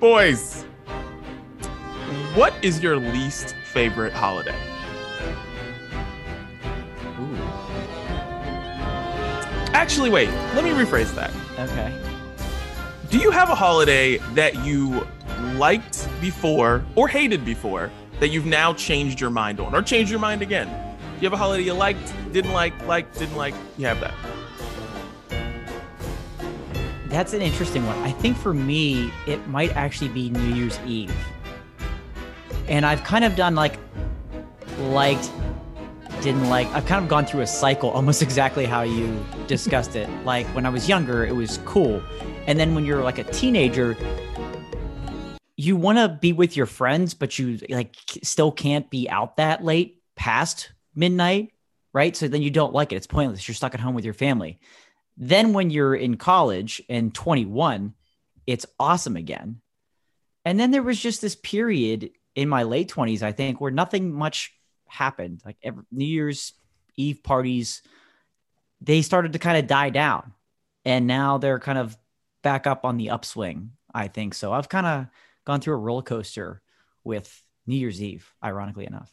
[0.00, 0.62] Boys,
[2.34, 4.56] what is your least favorite holiday?
[7.20, 7.36] Ooh.
[9.74, 11.30] Actually, wait, let me rephrase that.
[11.58, 11.94] Okay.
[13.10, 15.06] Do you have a holiday that you
[15.56, 17.90] liked before or hated before
[18.20, 20.66] that you've now changed your mind on or changed your mind again?
[20.66, 23.54] Do you have a holiday you liked, didn't like, liked, didn't like?
[23.76, 24.14] You have that.
[27.10, 27.98] That's an interesting one.
[27.98, 31.12] I think for me, it might actually be New Year's Eve.
[32.68, 33.80] And I've kind of done like
[34.78, 35.28] liked,
[36.22, 36.68] didn't like.
[36.68, 40.08] I've kind of gone through a cycle almost exactly how you discussed it.
[40.24, 42.00] Like when I was younger, it was cool.
[42.46, 43.96] And then when you're like a teenager,
[45.56, 49.64] you want to be with your friends, but you like still can't be out that
[49.64, 51.52] late past midnight,
[51.92, 52.16] right?
[52.16, 52.96] So then you don't like it.
[52.96, 53.48] It's pointless.
[53.48, 54.60] You're stuck at home with your family.
[55.22, 57.92] Then when you're in college and 21,
[58.46, 59.60] it's awesome again.
[60.46, 64.14] And then there was just this period in my late 20s, I think, where nothing
[64.14, 64.54] much
[64.88, 65.42] happened.
[65.44, 66.54] Like every, New Year's
[66.96, 67.82] Eve parties,
[68.80, 70.32] they started to kind of die down.
[70.86, 71.98] And now they're kind of
[72.42, 74.32] back up on the upswing, I think.
[74.32, 75.06] So I've kind of
[75.44, 76.62] gone through a roller coaster
[77.04, 79.12] with New Year's Eve, ironically enough.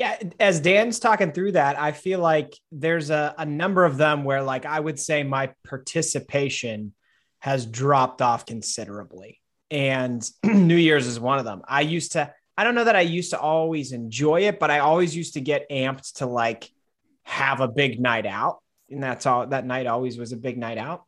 [0.00, 4.24] Yeah, as Dan's talking through that, I feel like there's a, a number of them
[4.24, 6.94] where, like, I would say my participation
[7.40, 9.42] has dropped off considerably.
[9.70, 11.60] And New Year's is one of them.
[11.68, 14.78] I used to, I don't know that I used to always enjoy it, but I
[14.78, 16.70] always used to get amped to like
[17.24, 18.60] have a big night out.
[18.88, 21.04] And that's all that night always was a big night out.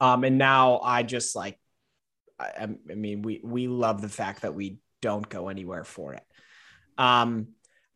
[0.00, 1.56] Um, and now I just like,
[2.36, 6.24] I, I mean, we, we love the fact that we don't go anywhere for it.
[6.98, 7.48] Um,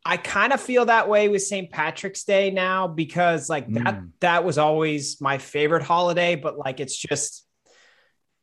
[0.05, 1.71] I kind of feel that way with St.
[1.71, 4.11] Patrick's Day now because like that Mm.
[4.21, 7.47] that was always my favorite holiday, but like it's just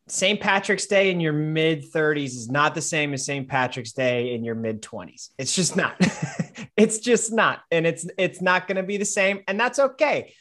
[0.08, 0.39] St.
[0.39, 3.47] Patrick's Day in your mid 30s is not the same as St.
[3.49, 5.32] Patrick's Day in your mid 20s.
[5.37, 5.95] It's just not.
[6.77, 7.59] it's just not.
[7.71, 10.33] And it's it's not going to be the same and that's okay.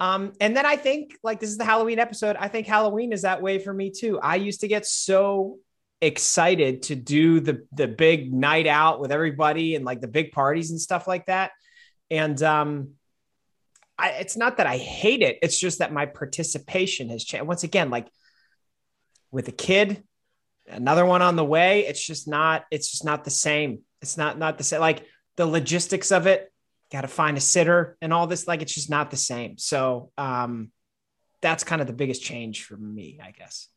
[0.00, 2.36] Um and then I think like this is the Halloween episode.
[2.38, 4.18] I think Halloween is that way for me too.
[4.20, 5.58] I used to get so
[6.00, 10.70] excited to do the the big night out with everybody and like the big parties
[10.70, 11.52] and stuff like that.
[12.10, 12.90] And um
[13.98, 15.38] I, it's not that I hate it.
[15.40, 17.46] It's just that my participation has changed.
[17.46, 18.08] Once again, like
[19.30, 20.02] with a kid,
[20.68, 23.80] another one on the way, it's just not, it's just not the same.
[24.02, 24.80] It's not, not the same.
[24.80, 25.06] Like
[25.36, 26.52] the logistics of it,
[26.92, 29.58] got to find a sitter and all this, like, it's just not the same.
[29.58, 30.70] So, um,
[31.40, 33.68] that's kind of the biggest change for me, I guess.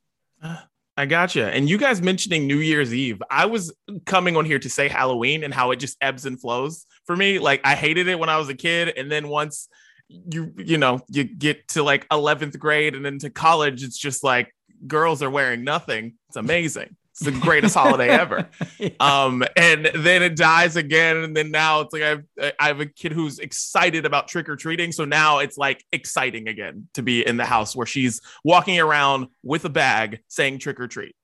[0.99, 1.45] I gotcha.
[1.49, 3.73] And you guys mentioning New Year's Eve, I was
[4.05, 7.39] coming on here to say Halloween and how it just ebbs and flows for me.
[7.39, 9.69] Like I hated it when I was a kid, and then once
[10.09, 14.25] you you know you get to like 11th grade and then to college, it's just
[14.25, 14.53] like
[14.87, 16.15] girls are wearing nothing.
[16.27, 16.97] It's amazing.
[17.19, 18.49] It's the greatest holiday ever.
[18.99, 22.23] Um, and then it dies again, and then now it's like I have
[22.59, 26.47] I have a kid who's excited about trick or treating, so now it's like exciting
[26.47, 30.79] again to be in the house where she's walking around with a bag saying trick
[30.79, 31.15] or treat,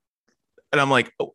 [0.72, 1.34] and I'm like, oh,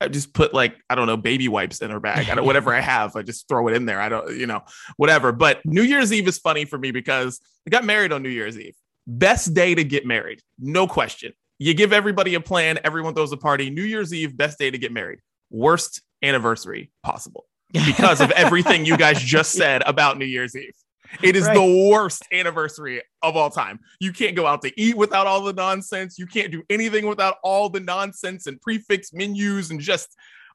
[0.00, 2.74] I just put like I don't know baby wipes in her bag, I don't, whatever
[2.74, 4.00] I have, I just throw it in there.
[4.00, 4.62] I don't, you know,
[4.96, 5.32] whatever.
[5.32, 8.58] But New Year's Eve is funny for me because I got married on New Year's
[8.58, 8.74] Eve.
[9.06, 11.32] Best day to get married, no question.
[11.58, 13.70] You give everybody a plan, everyone throws a party.
[13.70, 15.18] New Year's Eve, best day to get married.
[15.50, 20.74] Worst anniversary possible because of everything you guys just said about New Year's Eve.
[21.22, 21.54] It is Right.
[21.54, 23.80] the worst anniversary of all time.
[23.98, 26.18] You can't go out to eat without all the nonsense.
[26.18, 30.14] You can't do anything without all the nonsense and prefix menus and just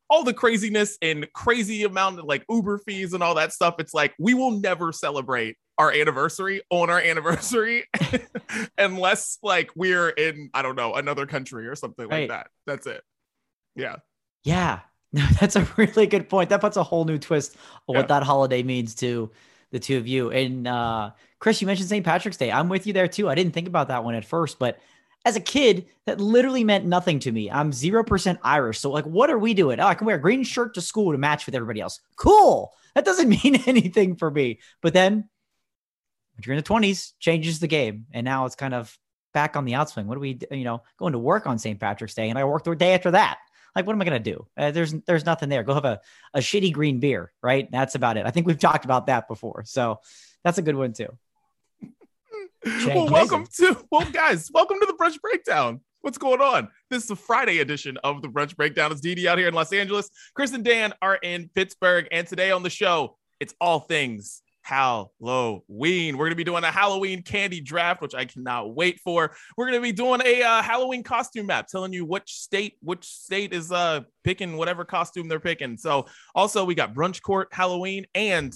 [0.10, 3.76] all the craziness and crazy amount of like Uber fees and all that stuff.
[3.80, 7.86] It's like we will never celebrate our anniversary on our anniversary
[8.78, 12.48] unless like we're in, I don't know, another country or something like that.
[12.66, 13.02] That's it.
[13.76, 13.98] Yeah.
[14.44, 14.80] Yeah.
[15.16, 16.50] No, that's a really good point.
[16.50, 17.56] That puts a whole new twist
[17.88, 18.00] on Yeah.
[18.00, 19.30] what that holiday means to
[19.72, 20.32] the two of you.
[20.32, 22.04] And uh Chris, you mentioned St.
[22.04, 22.52] Patrick's Day.
[22.52, 23.30] I'm with you there too.
[23.30, 24.80] I didn't think about that one at first, but
[25.24, 27.52] as a kid, that literally meant nothing to me.
[27.52, 28.80] I'm 0% Irish.
[28.80, 29.80] So, like, what are we doing?
[29.80, 32.00] Oh, I can wear a green shirt to school to match with everybody else.
[32.16, 32.74] Cool.
[32.96, 34.62] That doesn't mean anything for me.
[34.82, 35.30] But then
[36.36, 38.06] when you're in the 20s, changes the game.
[38.12, 38.98] And now it's kind of
[39.34, 40.06] back on the outswing.
[40.06, 41.80] What do we, you know, going to work on St.
[41.80, 43.40] Patrick's Day and I work the day after that.
[43.76, 44.48] Like, what am I going to do?
[44.56, 45.64] Uh, there's there's nothing there.
[45.64, 46.00] Go have a,
[46.36, 47.68] a shitty green beer, right?
[47.72, 48.26] That's about it.
[48.26, 49.64] I think we've talked about that before.
[49.66, 50.00] So
[50.44, 51.10] that's a good one too.
[52.88, 55.82] well, welcome to well, guys, welcome to the brunch breakdown.
[56.02, 56.68] What's going on?
[56.90, 58.92] This is the Friday edition of the brunch breakdown.
[58.92, 60.10] It's Didi out here in Los Angeles.
[60.36, 66.18] Chris and Dan are in Pittsburgh, and today on the show, it's all things Halloween.
[66.18, 69.36] We're going to be doing a Halloween candy draft, which I cannot wait for.
[69.56, 73.06] We're going to be doing a uh, Halloween costume map, telling you which state which
[73.06, 75.78] state is uh picking whatever costume they're picking.
[75.78, 78.54] So also we got brunch court Halloween and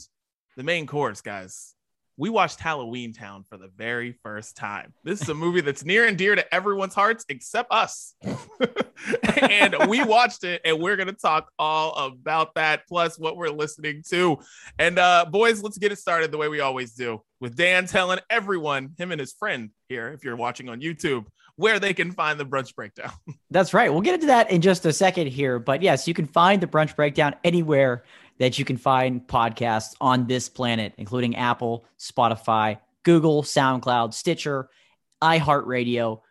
[0.55, 1.75] the main course, guys
[2.17, 4.91] we watched Halloween Town for the very first time.
[5.03, 8.15] This is a movie that's near and dear to everyone's hearts except us.
[9.23, 13.49] and we watched it and we're going to talk all about that plus what we're
[13.49, 14.39] listening to.
[14.79, 17.21] And uh boys, let's get it started the way we always do.
[17.39, 21.79] With Dan telling everyone, him and his friend here if you're watching on YouTube, where
[21.79, 23.11] they can find the brunch breakdown.
[23.51, 23.91] That's right.
[23.91, 26.67] We'll get into that in just a second here, but yes, you can find the
[26.67, 28.03] brunch breakdown anywhere
[28.39, 34.69] that you can find podcasts on this planet, including Apple, Spotify, Google, SoundCloud, Stitcher,
[35.21, 36.21] iHeartRadio.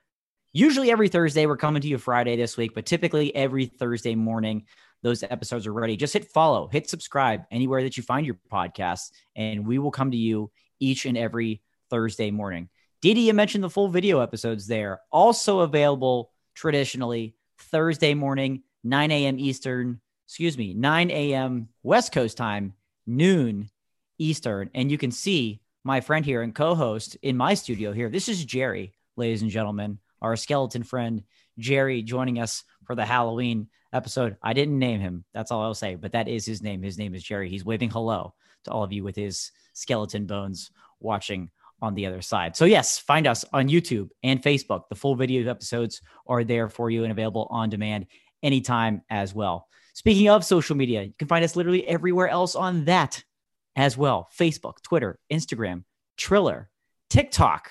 [0.53, 4.64] Usually every Thursday, we're coming to you Friday this week, but typically every Thursday morning,
[5.03, 5.97] those episodes are ready.
[5.97, 10.11] Just hit follow, hit subscribe anywhere that you find your podcasts, and we will come
[10.11, 10.50] to you
[10.81, 12.69] each and every Thursday morning.
[13.02, 19.38] Didi, you mentioned the full video episodes there, also available traditionally Thursday morning, 9 a.m.
[19.38, 21.69] Eastern, excuse me, 9 a.m.
[21.82, 22.75] West Coast time,
[23.06, 23.70] noon
[24.19, 24.70] Eastern.
[24.75, 28.11] And you can see my friend here and co host in my studio here.
[28.11, 31.23] This is Jerry, ladies and gentlemen, our skeleton friend,
[31.58, 34.37] Jerry, joining us for the Halloween episode.
[34.43, 35.25] I didn't name him.
[35.32, 36.82] That's all I'll say, but that is his name.
[36.82, 37.49] His name is Jerry.
[37.49, 38.34] He's waving hello
[38.64, 41.50] to all of you with his skeleton bones watching
[41.81, 42.56] on the other side.
[42.56, 44.88] So, yes, find us on YouTube and Facebook.
[44.88, 48.06] The full video episodes are there for you and available on demand
[48.43, 49.69] anytime as well.
[49.96, 53.25] Speaking of social media, you can find us literally everywhere else on that
[53.76, 55.84] as well Facebook, Twitter, Instagram,
[56.19, 56.69] Triller,
[57.08, 57.70] TikTok,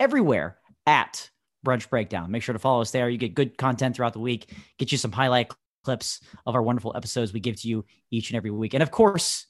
[0.00, 1.28] everywhere at
[1.64, 2.30] Brunch Breakdown.
[2.30, 3.10] Make sure to follow us there.
[3.10, 5.52] You get good content throughout the week, get you some highlight
[5.84, 8.72] clips of our wonderful episodes we give to you each and every week.
[8.72, 9.46] And of course,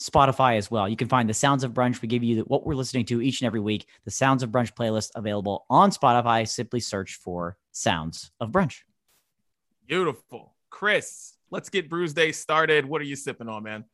[0.00, 0.88] Spotify as well.
[0.88, 2.02] You can find the Sounds of Brunch.
[2.02, 3.86] We give you what we're listening to each and every week.
[4.04, 6.48] The Sounds of Brunch playlist available on Spotify.
[6.48, 8.80] Simply search for Sounds of Brunch.
[9.86, 10.56] Beautiful.
[10.72, 12.86] Chris, let's get Brews Day started.
[12.86, 13.84] What are you sipping on, man?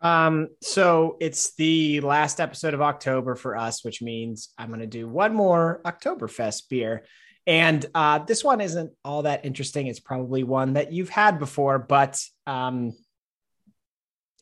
[0.00, 4.86] Um, so it's the last episode of October for us, which means I'm going to
[4.86, 7.04] do one more Oktoberfest beer.
[7.46, 9.86] And uh, this one isn't all that interesting.
[9.86, 12.94] It's probably one that you've had before, but um,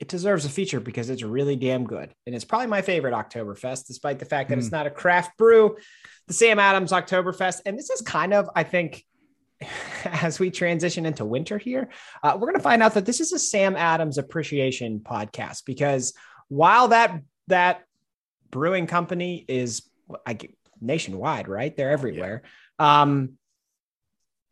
[0.00, 2.14] it deserves a feature because it's really damn good.
[2.26, 4.58] And it's probably my favorite Oktoberfest, despite the fact that mm.
[4.58, 4.76] it's hmm.
[4.76, 5.76] not a craft brew.
[6.28, 7.62] The Sam Adams Oktoberfest.
[7.66, 9.04] And this is kind of, I think,
[10.04, 11.88] as we transition into winter here,
[12.22, 16.14] uh, we're going to find out that this is a Sam Adams appreciation podcast because
[16.48, 17.84] while that that
[18.50, 19.82] brewing company is
[20.26, 21.76] like nationwide, right?
[21.76, 22.42] They're everywhere.
[22.78, 23.02] Yeah.
[23.02, 23.32] Um,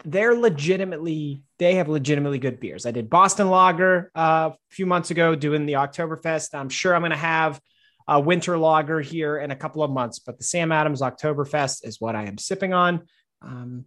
[0.05, 2.87] they're legitimately they have legitimately good beers.
[2.87, 6.55] I did Boston Lager uh, a few months ago doing the Oktoberfest.
[6.55, 7.61] I'm sure I'm going to have
[8.09, 12.01] a winter lager here in a couple of months, but the Sam Adams Oktoberfest is
[12.01, 13.03] what I am sipping on.
[13.43, 13.85] Um,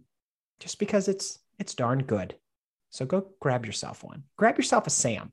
[0.60, 2.36] just because it's it's darn good.
[2.90, 4.24] So go grab yourself one.
[4.36, 5.32] Grab yourself a Sam.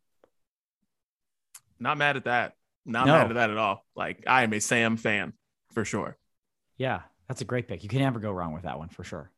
[1.79, 2.53] Not mad at that.
[2.85, 3.13] Not no.
[3.13, 3.85] mad at that at all.
[3.95, 5.33] Like I am a Sam fan
[5.73, 6.18] for sure.
[6.77, 7.83] Yeah, that's a great pick.
[7.83, 9.31] You can never go wrong with that one for sure.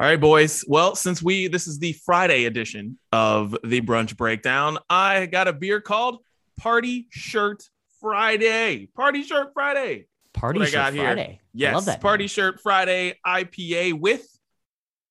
[0.00, 0.64] All right, boys.
[0.66, 5.52] Well, since we this is the Friday edition of the brunch breakdown, I got a
[5.52, 6.24] beer called
[6.58, 7.62] Party Shirt
[8.00, 8.88] Friday.
[8.96, 10.06] Party Shirt Friday.
[10.32, 11.40] Party Shirt Friday.
[11.52, 12.28] Yes, Party name.
[12.28, 14.26] Shirt Friday IPA with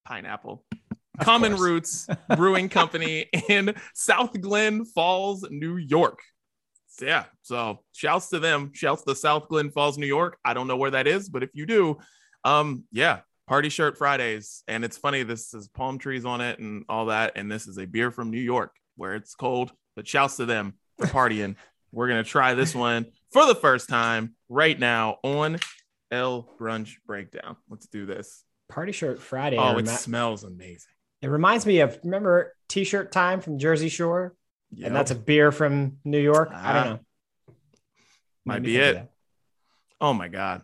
[0.09, 0.65] pineapple.
[1.19, 1.61] Of Common course.
[1.61, 6.19] Roots Brewing Company in South Glens Falls, New York.
[7.01, 8.71] Yeah, so shouts to them.
[8.73, 10.37] Shouts to South Glens Falls, New York.
[10.43, 11.97] I don't know where that is, but if you do,
[12.43, 14.63] um, yeah, Party Shirt Fridays.
[14.67, 17.33] And it's funny, this is palm trees on it and all that.
[17.35, 20.73] And this is a beer from New York where it's cold, but shouts to them
[20.97, 21.55] for partying.
[21.91, 25.57] We're going to try this one for the first time right now on
[26.11, 27.55] L Brunch Breakdown.
[27.69, 28.43] Let's do this.
[28.69, 29.57] Party Shirt Friday.
[29.57, 30.93] Oh, it smells amazing.
[31.21, 34.35] It reminds me of remember T-shirt time from Jersey Shore,
[34.71, 34.87] yep.
[34.87, 36.51] and that's a beer from New York.
[36.53, 36.89] I don't ah.
[36.89, 36.99] know.
[38.45, 39.09] Might be it.
[39.99, 40.61] Oh my god,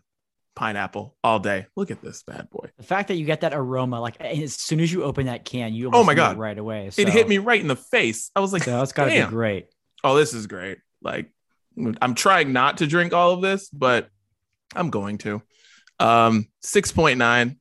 [0.55, 1.65] pineapple all day.
[1.75, 2.69] Look at this bad boy.
[2.77, 5.73] The fact that you get that aroma, like as soon as you open that can,
[5.73, 6.91] you oh my god, right away.
[6.91, 7.01] So.
[7.01, 8.31] It hit me right in the face.
[8.35, 9.29] I was like, so that's gotta Damn.
[9.29, 9.67] be great.
[10.03, 10.77] Oh, this is great.
[11.01, 11.31] Like,
[12.01, 14.09] I'm trying not to drink all of this, but
[14.75, 15.41] I'm going to.
[15.99, 17.57] Um, six point nine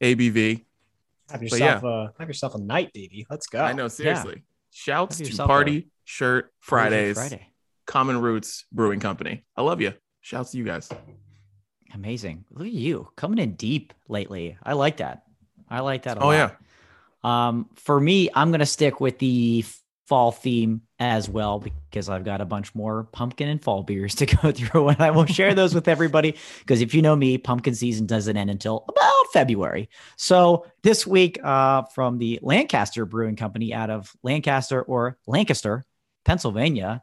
[0.00, 0.64] ABV.
[1.30, 1.88] Have yourself yeah.
[1.88, 3.26] a have yourself a night, Davey.
[3.28, 3.60] Let's go.
[3.60, 4.34] I know, seriously.
[4.36, 4.42] Yeah.
[4.70, 7.48] Shouts to Party a, Shirt Fridays, Friday.
[7.86, 9.44] Common Roots Brewing Company.
[9.56, 9.92] I love you.
[10.20, 10.88] Shouts to you guys.
[11.94, 12.44] Amazing.
[12.50, 14.56] Look at you coming in deep lately.
[14.62, 15.22] I like that.
[15.68, 16.18] I like that.
[16.22, 16.32] oh lot.
[16.32, 16.50] yeah.
[17.24, 19.64] Um, for me, I'm gonna stick with the
[20.06, 24.26] fall theme as well because I've got a bunch more pumpkin and fall beers to
[24.42, 26.34] go through, and I will share those with everybody.
[26.60, 29.88] Because if you know me, pumpkin season doesn't end until about February.
[30.16, 35.84] So this week, uh, from the Lancaster Brewing Company out of Lancaster or Lancaster,
[36.24, 37.02] Pennsylvania,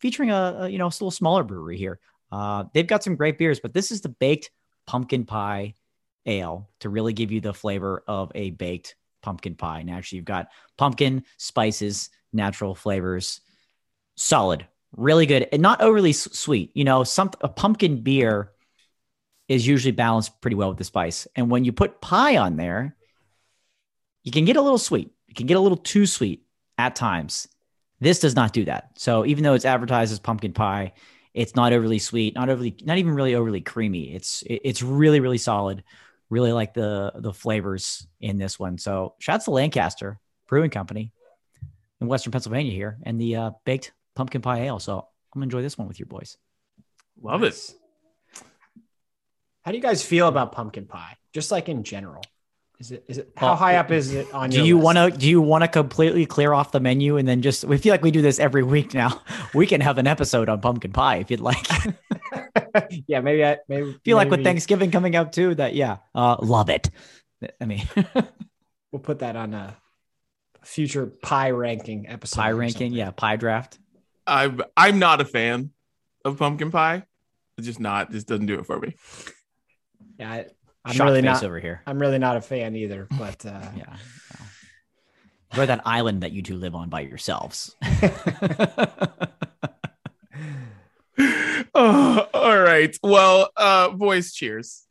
[0.00, 2.00] featuring a, a you know a little smaller brewery here.
[2.32, 4.50] Uh, they've got some great beers, but this is the baked
[4.86, 5.74] pumpkin pie
[6.26, 9.80] ale to really give you the flavor of a baked pumpkin pie.
[9.80, 13.40] And actually, you've got pumpkin, spices, natural flavors,
[14.16, 14.66] solid,
[14.96, 16.70] really good, and not overly sweet.
[16.74, 18.52] You know, some a pumpkin beer
[19.48, 22.96] is usually balanced pretty well with the spice, and when you put pie on there,
[24.22, 25.12] you can get a little sweet.
[25.28, 26.42] You can get a little too sweet
[26.78, 27.48] at times.
[28.00, 28.90] This does not do that.
[28.96, 30.92] So even though it's advertised as pumpkin pie,
[31.32, 34.14] it's not overly sweet, not overly, not even really overly creamy.
[34.14, 35.84] It's it's really really solid.
[36.28, 38.78] Really like the the flavors in this one.
[38.78, 40.18] So shouts to Lancaster
[40.48, 41.12] Brewing Company
[42.00, 44.78] in Western Pennsylvania here, and the uh, baked pumpkin pie ale.
[44.78, 46.36] So I'm gonna enjoy this one with you boys.
[47.20, 47.70] Love nice.
[47.70, 47.76] it.
[49.62, 51.16] How do you guys feel about pumpkin pie?
[51.32, 52.22] Just like in general.
[52.78, 54.98] Is it is it how well, high up is it on your do you want
[54.98, 57.90] to do you want to completely clear off the menu and then just we feel
[57.90, 59.22] like we do this every week now
[59.54, 61.66] we can have an episode on pumpkin pie if you'd like
[63.06, 64.14] yeah maybe i maybe feel maybe.
[64.14, 66.90] like with thanksgiving coming up too that yeah uh love it
[67.62, 67.88] i mean
[68.92, 69.74] we'll put that on a
[70.66, 73.78] future pie ranking episode pie ranking yeah pie draft
[74.26, 75.70] i'm i'm not a fan
[76.24, 77.04] of pumpkin pie
[77.56, 78.94] it's just not this doesn't do it for me
[80.18, 80.46] yeah I,
[80.86, 81.82] I'm really not over here.
[81.84, 83.96] I'm really not a fan either, but uh, yeah.
[85.56, 87.74] Or that island that you two live on by yourselves.
[91.74, 92.96] oh, all right.
[93.02, 94.84] Well, uh, boys, cheers.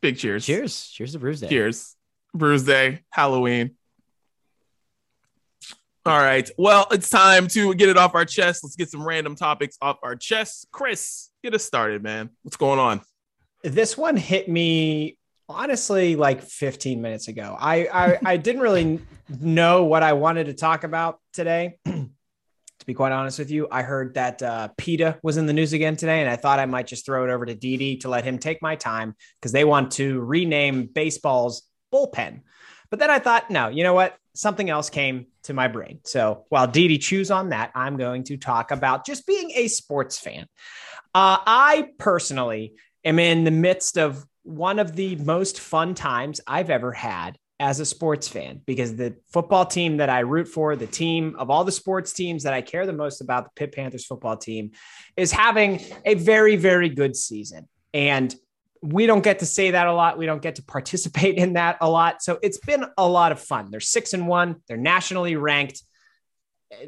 [0.00, 0.46] Big cheers.
[0.46, 0.88] Cheers.
[0.88, 1.48] Cheers to Brews Day.
[1.48, 1.96] Cheers.
[2.34, 3.72] Brews Day, Halloween.
[6.04, 6.50] All right.
[6.58, 8.64] Well, it's time to get it off our chest.
[8.64, 10.66] Let's get some random topics off our chest.
[10.72, 12.30] Chris, get us started, man.
[12.42, 13.02] What's going on?
[13.62, 15.16] This one hit me
[15.48, 17.56] honestly like 15 minutes ago.
[17.56, 21.78] I, I, I didn't really know what I wanted to talk about today.
[21.84, 22.10] to
[22.84, 25.94] be quite honest with you, I heard that uh, PETA was in the news again
[25.94, 28.38] today, and I thought I might just throw it over to Didi to let him
[28.38, 31.62] take my time because they want to rename baseball's
[31.94, 32.40] bullpen.
[32.90, 34.16] But then I thought, no, you know what?
[34.34, 36.00] Something else came to my brain.
[36.04, 40.18] So while Didi chews on that, I'm going to talk about just being a sports
[40.18, 40.46] fan.
[41.14, 42.74] Uh, I personally
[43.04, 47.78] am in the midst of one of the most fun times I've ever had as
[47.78, 51.62] a sports fan because the football team that I root for, the team of all
[51.62, 54.72] the sports teams that I care the most about, the Pitt Panthers football team,
[55.16, 57.68] is having a very, very good season.
[57.94, 58.34] And
[58.82, 60.18] we don't get to say that a lot.
[60.18, 62.22] We don't get to participate in that a lot.
[62.22, 63.70] So it's been a lot of fun.
[63.70, 65.82] They're six and one, they're nationally ranked.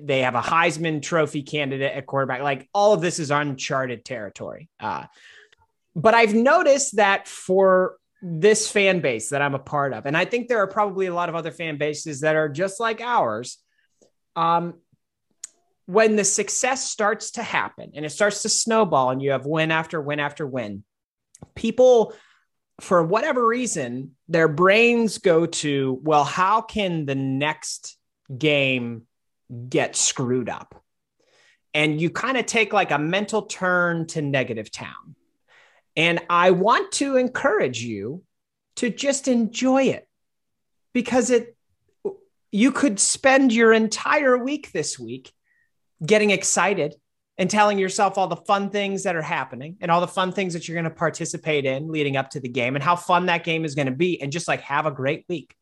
[0.00, 2.42] They have a Heisman Trophy candidate at quarterback.
[2.42, 4.68] Like all of this is uncharted territory.
[4.80, 5.04] Uh,
[5.94, 10.24] but I've noticed that for this fan base that I'm a part of, and I
[10.24, 13.58] think there are probably a lot of other fan bases that are just like ours.
[14.34, 14.80] Um,
[15.86, 19.70] when the success starts to happen and it starts to snowball, and you have win
[19.70, 20.82] after win after win,
[21.54, 22.14] people,
[22.80, 27.96] for whatever reason, their brains go to, well, how can the next
[28.36, 29.02] game
[29.68, 30.82] get screwed up?
[31.72, 35.16] And you kind of take like a mental turn to negative town
[35.96, 38.22] and I want to encourage you
[38.76, 40.08] to just enjoy it
[40.92, 41.56] because it
[42.50, 45.32] you could spend your entire week this week
[46.04, 46.94] getting excited
[47.36, 50.52] and telling yourself all the fun things that are happening and all the fun things
[50.52, 53.44] that you're going to participate in leading up to the game and how fun that
[53.44, 55.54] game is going to be and just like have a great week.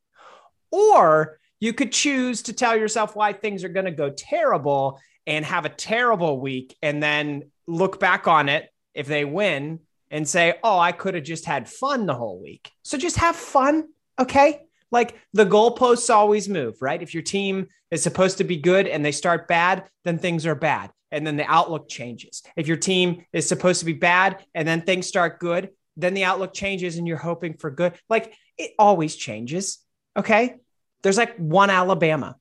[0.71, 5.45] Or you could choose to tell yourself why things are going to go terrible and
[5.45, 10.55] have a terrible week and then look back on it if they win and say,
[10.62, 12.71] oh, I could have just had fun the whole week.
[12.83, 13.88] So just have fun.
[14.19, 14.61] Okay.
[14.91, 17.00] Like the goalposts always move, right?
[17.00, 20.55] If your team is supposed to be good and they start bad, then things are
[20.55, 20.91] bad.
[21.12, 22.42] And then the outlook changes.
[22.57, 26.25] If your team is supposed to be bad and then things start good, then the
[26.25, 27.92] outlook changes and you're hoping for good.
[28.09, 29.78] Like it always changes.
[30.16, 30.57] Okay.
[31.02, 32.37] There's like one Alabama.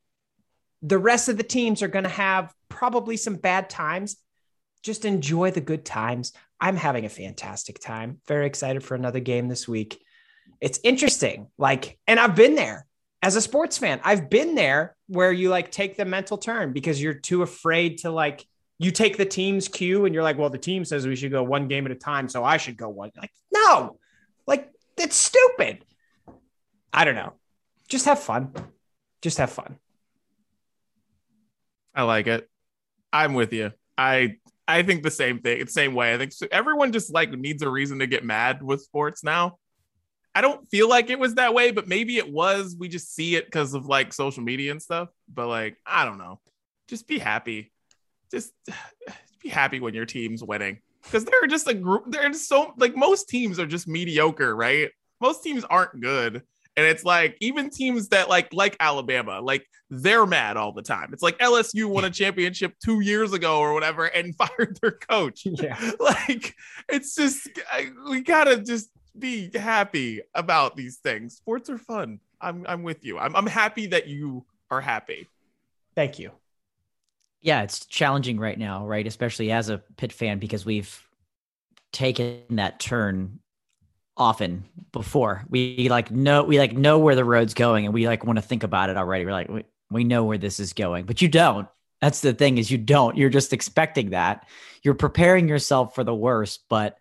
[0.81, 4.15] The rest of the teams are going to have probably some bad times.
[4.83, 6.33] Just enjoy the good times.
[6.59, 8.21] I'm having a fantastic time.
[8.27, 10.01] Very excited for another game this week.
[10.59, 11.47] It's interesting.
[11.57, 12.87] Like, and I've been there
[13.21, 13.99] as a sports fan.
[14.03, 18.11] I've been there where you like take the mental turn because you're too afraid to
[18.11, 18.45] like,
[18.81, 21.43] you take the team's cue and you're like, well, the team says we should go
[21.43, 22.27] one game at a time.
[22.27, 23.11] So I should go one.
[23.15, 23.99] Like, no,
[24.47, 25.85] like, that's stupid.
[26.91, 27.33] I don't know.
[27.87, 28.53] Just have fun.
[29.21, 29.77] Just have fun.
[31.93, 32.49] I like it.
[33.13, 33.71] I'm with you.
[33.99, 35.61] I I think the same thing.
[35.61, 36.15] It's same way.
[36.15, 39.59] I think so, everyone just like needs a reason to get mad with sports now.
[40.33, 42.75] I don't feel like it was that way, but maybe it was.
[42.79, 45.09] We just see it because of like social media and stuff.
[45.31, 46.39] But like, I don't know.
[46.87, 47.71] Just be happy.
[48.31, 48.53] Just
[49.43, 52.05] be happy when your team's winning because they're just a group.
[52.07, 54.89] They're just so like most teams are just mediocre, right?
[55.19, 56.43] Most teams aren't good.
[56.77, 61.09] And it's like even teams that like like Alabama, like they're mad all the time.
[61.11, 65.45] It's like LSU won a championship two years ago or whatever and fired their coach.
[65.45, 65.77] Yeah.
[65.99, 66.55] Like
[66.89, 67.49] it's just
[68.09, 71.35] we gotta just be happy about these things.
[71.35, 72.19] Sports are fun.
[72.39, 73.19] I'm I'm with you.
[73.19, 75.27] I'm I'm happy that you are happy.
[75.93, 76.31] Thank you.
[77.41, 79.05] Yeah, it's challenging right now, right?
[79.05, 81.01] Especially as a Pitt fan because we've
[81.91, 83.39] taken that turn
[84.15, 85.43] often before.
[85.49, 88.43] We like know we like know where the road's going and we like want to
[88.43, 89.25] think about it already.
[89.25, 91.67] We're like we, we know where this is going, but you don't.
[92.01, 93.17] That's the thing is you don't.
[93.17, 94.47] You're just expecting that.
[94.83, 96.97] You're preparing yourself for the worst, but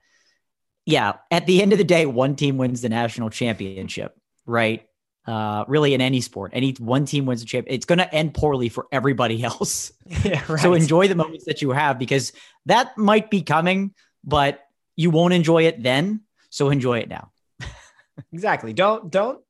[0.87, 4.16] yeah, at the end of the day, one team wins the national championship,
[4.47, 4.87] right?
[5.26, 8.32] Uh, really in any sport, any one team wins the champ, it's going to end
[8.32, 9.92] poorly for everybody else.
[10.24, 10.60] Yeah, right.
[10.60, 12.32] So enjoy the moments that you have because
[12.66, 14.60] that might be coming, but
[14.96, 16.22] you won't enjoy it then.
[16.50, 17.30] So enjoy it now.
[18.32, 18.72] exactly.
[18.72, 19.40] Don't don't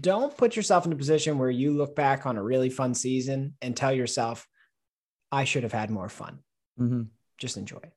[0.00, 3.54] don't put yourself in a position where you look back on a really fun season
[3.62, 4.48] and tell yourself,
[5.30, 6.40] I should have had more fun.
[6.80, 7.02] Mm-hmm.
[7.38, 7.92] Just enjoy it.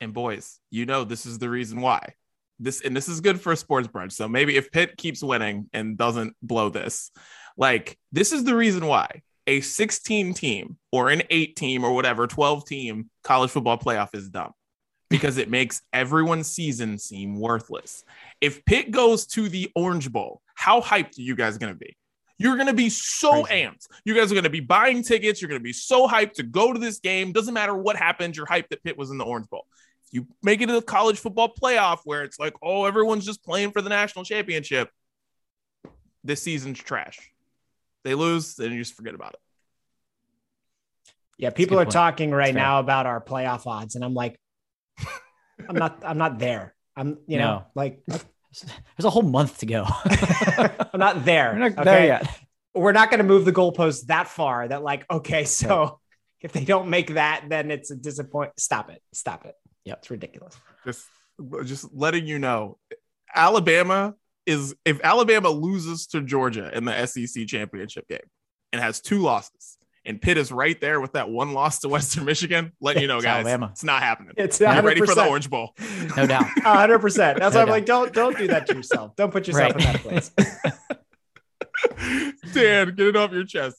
[0.00, 2.14] And boys, you know this is the reason why.
[2.58, 4.12] This and this is good for a sports brunch.
[4.12, 7.10] So maybe if Pitt keeps winning and doesn't blow this,
[7.56, 12.26] like this is the reason why a 16 team or an 8 team or whatever
[12.26, 14.52] 12 team college football playoff is dumb
[15.10, 18.04] because it makes everyone's season seem worthless.
[18.40, 21.96] If Pitt goes to the Orange Bowl, how hyped are you guys going to be?
[22.38, 23.64] You're going to be so Crazy.
[23.64, 23.86] amped.
[24.04, 25.40] You guys are going to be buying tickets.
[25.40, 27.32] You're going to be so hyped to go to this game.
[27.32, 28.36] Doesn't matter what happens.
[28.36, 29.66] You're hyped that Pitt was in the Orange Bowl.
[30.06, 33.44] If you make it to the college football playoff where it's like, oh, everyone's just
[33.44, 34.88] playing for the national championship,
[36.22, 37.18] this season's trash.
[38.04, 39.40] They lose, then you just forget about it.
[41.38, 41.92] Yeah, people are point.
[41.92, 42.62] talking right fair.
[42.62, 44.38] now about our playoff odds, and I'm like,
[45.68, 46.74] I'm not, I'm not there.
[46.96, 47.66] I'm, you know, No.
[47.74, 49.84] like There's a whole month to go.
[50.06, 51.52] I'm not there.
[51.52, 51.84] We're not okay?
[51.84, 52.40] there yet.
[52.74, 54.68] We're not going to move the goalposts that far.
[54.68, 56.00] That like, okay, so
[56.40, 58.52] if they don't make that, then it's a disappoint.
[58.58, 59.02] Stop it.
[59.12, 59.54] Stop it.
[59.86, 59.98] Yep.
[59.98, 60.56] it's ridiculous.
[60.84, 61.06] Just,
[61.64, 62.78] just letting you know,
[63.34, 64.14] Alabama
[64.46, 68.18] is if Alabama loses to Georgia in the SEC championship game
[68.72, 72.24] and has two losses, and Pitt is right there with that one loss to Western
[72.26, 73.70] Michigan, letting you know, It's guys, Alabama.
[73.72, 74.34] it's not happening.
[74.36, 75.74] It's Get ready for the Orange Bowl.
[76.16, 76.44] No doubt.
[76.62, 77.40] hundred percent.
[77.40, 77.72] That's No why I'm doubt.
[77.72, 79.16] like, don't don't do that to yourself.
[79.16, 79.84] Don't put yourself Right.
[79.84, 80.30] in that place.
[82.52, 83.76] Dan, get it off your chest.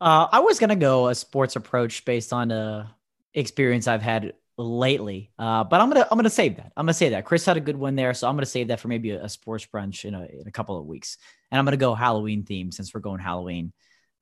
[0.00, 2.94] Uh, I was gonna go a sports approach based on a
[3.34, 4.32] experience I've had
[4.64, 6.72] lately, uh, but I'm gonna I'm gonna save that.
[6.76, 8.80] I'm gonna say that Chris had a good one there, so I'm gonna save that
[8.80, 11.18] for maybe a, a sports brunch in a in a couple of weeks,
[11.50, 13.72] and I'm gonna go Halloween theme since we're going Halloween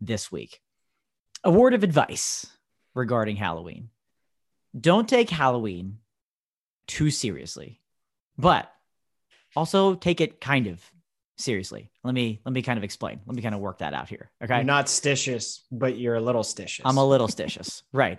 [0.00, 0.60] this week.
[1.44, 2.46] A word of advice
[2.94, 3.90] regarding Halloween:
[4.78, 5.98] Don't take Halloween
[6.86, 7.80] too seriously,
[8.36, 8.72] but
[9.56, 10.82] also take it kind of
[11.38, 11.90] seriously.
[12.04, 13.20] Let me let me kind of explain.
[13.26, 14.30] Let me kind of work that out here.
[14.42, 14.56] Okay.
[14.56, 16.82] You're not stitious, but you're a little stitious.
[16.84, 17.82] I'm a little stitious.
[17.92, 18.18] right.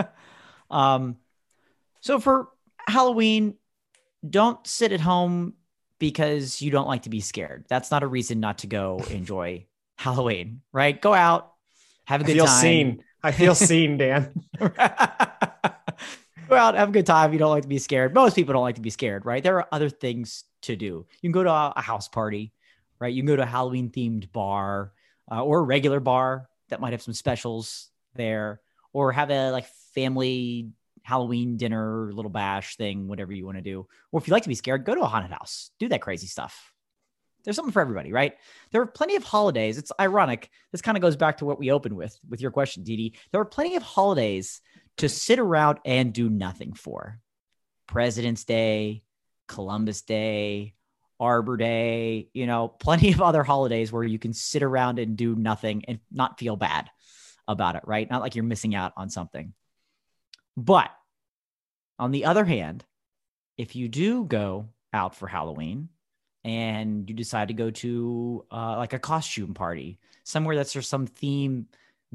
[0.70, 1.16] um,
[2.00, 2.48] so for
[2.86, 3.54] Halloween,
[4.28, 5.54] don't sit at home
[5.98, 7.64] because you don't like to be scared.
[7.68, 11.00] That's not a reason not to go enjoy Halloween, right?
[11.00, 11.52] Go out,
[12.04, 12.60] have a good I feel time.
[12.60, 13.04] seen.
[13.22, 14.32] I feel seen, Dan.
[14.58, 14.66] go
[16.56, 17.32] out, have a good time.
[17.32, 18.14] You don't like to be scared.
[18.14, 19.42] Most people don't like to be scared, right?
[19.42, 21.06] There are other things to do.
[21.20, 22.52] You can go to a, house party,
[22.98, 23.12] right?
[23.12, 24.92] You can go to a Halloween themed bar
[25.30, 28.60] uh, or a regular bar that might have some specials there,
[28.92, 30.70] or have a like family
[31.02, 33.86] Halloween dinner, little bash thing, whatever you want to do.
[34.12, 36.26] Or if you like to be scared, go to a haunted house, do that crazy
[36.26, 36.72] stuff.
[37.42, 38.34] There's something for everybody, right?
[38.70, 39.78] There are plenty of holidays.
[39.78, 40.50] It's ironic.
[40.72, 43.14] This kind of goes back to what we opened with, with your question, Didi.
[43.32, 44.60] There are plenty of holidays
[44.98, 47.18] to sit around and do nothing for.
[47.86, 49.02] President's Day,
[49.48, 50.74] Columbus Day,
[51.18, 55.34] Arbor Day, you know, plenty of other holidays where you can sit around and do
[55.34, 56.90] nothing and not feel bad
[57.48, 58.08] about it, right?
[58.10, 59.52] Not like you're missing out on something.
[60.56, 60.90] But
[61.98, 62.84] on the other hand,
[63.56, 65.88] if you do go out for Halloween
[66.44, 71.06] and you decide to go to uh, like a costume party, somewhere that's there's some
[71.06, 71.66] theme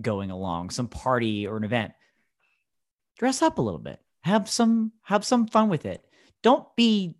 [0.02, 1.94] going along, some party or an event,
[3.18, 4.00] dress up a little bit.
[4.22, 6.04] Have some have some fun with it.
[6.42, 7.16] Don't be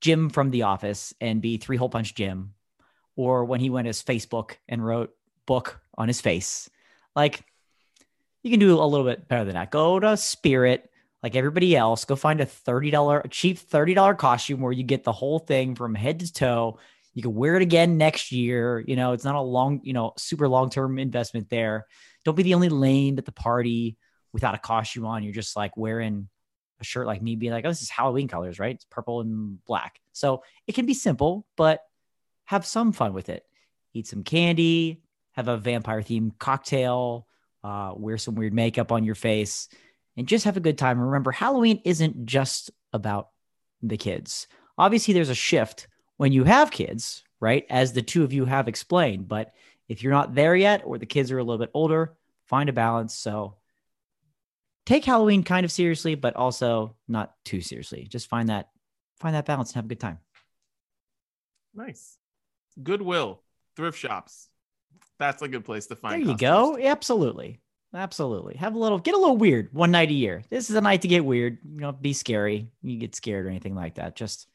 [0.00, 2.54] Jim from The Office and be three hole punch Jim,
[3.16, 5.14] or when he went his Facebook and wrote
[5.46, 6.68] book on his face.
[7.16, 7.44] Like,
[8.42, 9.70] you can do a little bit better than that.
[9.70, 10.90] Go to Spirit,
[11.22, 12.04] like everybody else.
[12.04, 15.74] Go find a thirty dollar, cheap thirty dollar costume where you get the whole thing
[15.74, 16.78] from head to toe.
[17.14, 18.82] You can wear it again next year.
[18.86, 21.86] You know, it's not a long, you know, super long term investment there.
[22.24, 23.96] Don't be the only lame at the party
[24.32, 25.22] without a costume on.
[25.22, 26.28] You're just like wearing
[26.80, 28.74] a shirt like me, being like, oh, this is Halloween colors, right?
[28.74, 30.00] It's purple and black.
[30.12, 31.80] So it can be simple, but
[32.44, 33.44] have some fun with it.
[33.94, 35.02] Eat some candy,
[35.32, 37.26] have a vampire themed cocktail,
[37.64, 39.68] uh, wear some weird makeup on your face,
[40.16, 41.00] and just have a good time.
[41.00, 43.28] Remember, Halloween isn't just about
[43.82, 44.46] the kids.
[44.78, 47.64] Obviously, there's a shift when you have kids, right?
[47.70, 49.28] As the two of you have explained.
[49.28, 49.52] But
[49.88, 52.14] if you're not there yet, or the kids are a little bit older,
[52.46, 53.14] find a balance.
[53.14, 53.56] So
[54.86, 58.06] take Halloween kind of seriously, but also not too seriously.
[58.08, 58.68] Just find that
[59.18, 60.18] find that balance and have a good time.
[61.74, 62.18] Nice.
[62.82, 63.42] Goodwill,
[63.76, 64.48] thrift shops.
[65.22, 66.20] That's a good place to find.
[66.20, 66.24] It.
[66.24, 66.76] There you go.
[66.76, 67.60] Absolutely.
[67.94, 68.56] Absolutely.
[68.56, 70.42] Have a little get a little weird one night a year.
[70.50, 71.58] This is a night to get weird.
[71.64, 72.68] You know, be scary.
[72.82, 74.16] You get scared or anything like that.
[74.16, 74.48] Just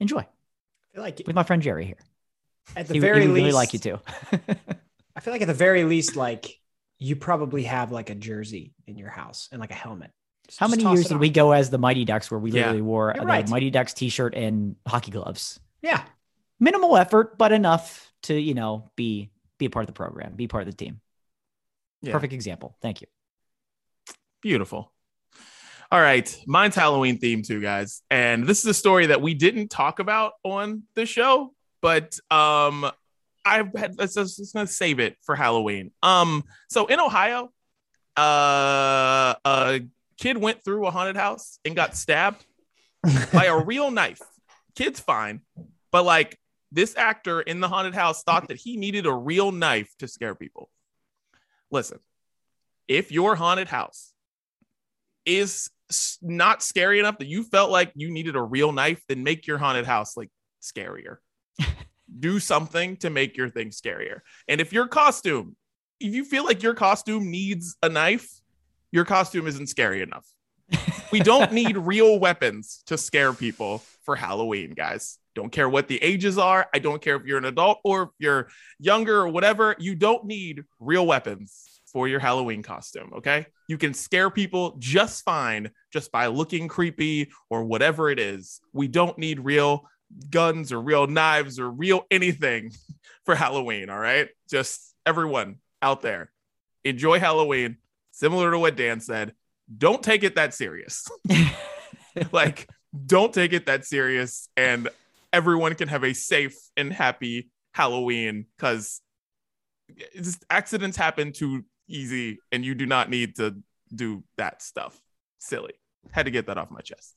[0.00, 0.20] enjoy.
[0.20, 1.98] I feel like with my friend Jerry here.
[2.74, 4.00] At the he, very he least, really like you too.
[5.14, 6.58] I feel like at the very least, like
[6.98, 10.10] you probably have like a jersey in your house and like a helmet.
[10.48, 11.20] Just, How many years did on.
[11.20, 12.62] we go as the Mighty Ducks where we yeah.
[12.62, 13.48] literally wore the right.
[13.48, 15.60] Mighty Ducks t-shirt and hockey gloves?
[15.80, 16.02] Yeah.
[16.58, 19.30] Minimal effort, but enough to, you know, be
[19.60, 21.00] be a part of the program, be part of the team.
[22.02, 22.12] Yeah.
[22.12, 22.76] Perfect example.
[22.82, 23.06] Thank you.
[24.42, 24.92] Beautiful.
[25.92, 26.34] All right.
[26.46, 28.02] Mine's Halloween theme too, guys.
[28.10, 32.90] And this is a story that we didn't talk about on the show, but um
[33.44, 35.92] I've had let's just gonna save it for Halloween.
[36.02, 37.52] Um, so in Ohio,
[38.16, 39.80] uh a
[40.16, 42.44] kid went through a haunted house and got stabbed
[43.32, 44.22] by a real knife.
[44.74, 45.40] Kid's fine,
[45.90, 46.38] but like
[46.72, 50.34] this actor in the haunted house thought that he needed a real knife to scare
[50.34, 50.70] people.
[51.70, 51.98] Listen,
[52.88, 54.12] if your haunted house
[55.24, 55.70] is
[56.20, 59.58] not scary enough that you felt like you needed a real knife, then make your
[59.58, 60.30] haunted house like
[60.60, 61.16] scarier.
[62.18, 64.20] Do something to make your thing scarier.
[64.48, 65.56] And if your costume,
[66.00, 68.28] if you feel like your costume needs a knife,
[68.90, 70.26] your costume isn't scary enough.
[71.12, 75.19] we don't need real weapons to scare people for Halloween, guys.
[75.40, 76.68] Don't care what the ages are.
[76.74, 78.48] I don't care if you're an adult or if you're
[78.78, 79.74] younger or whatever.
[79.78, 83.10] You don't need real weapons for your Halloween costume.
[83.16, 83.46] Okay.
[83.66, 88.60] You can scare people just fine just by looking creepy or whatever it is.
[88.74, 89.88] We don't need real
[90.28, 92.72] guns or real knives or real anything
[93.24, 93.88] for Halloween.
[93.88, 94.28] All right.
[94.50, 96.30] Just everyone out there,
[96.84, 97.78] enjoy Halloween.
[98.12, 99.32] Similar to what Dan said,
[99.74, 101.08] don't take it that serious.
[102.32, 102.68] like,
[103.06, 104.48] don't take it that serious.
[104.56, 104.88] And
[105.32, 109.00] everyone can have a safe and happy Halloween because
[110.48, 113.56] accidents happen too easy and you do not need to
[113.94, 115.00] do that stuff.
[115.38, 115.74] Silly.
[116.10, 117.14] Had to get that off my chest.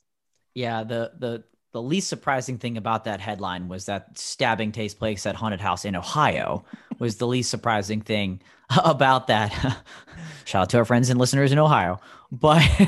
[0.54, 1.44] Yeah, the the
[1.74, 5.86] the least surprising thing about that headline was that stabbing takes place at haunted house
[5.86, 6.64] in Ohio
[7.00, 8.42] was the least surprising thing
[8.84, 9.52] about that.
[10.46, 12.00] Shout out to our friends and listeners in Ohio.
[12.32, 12.62] But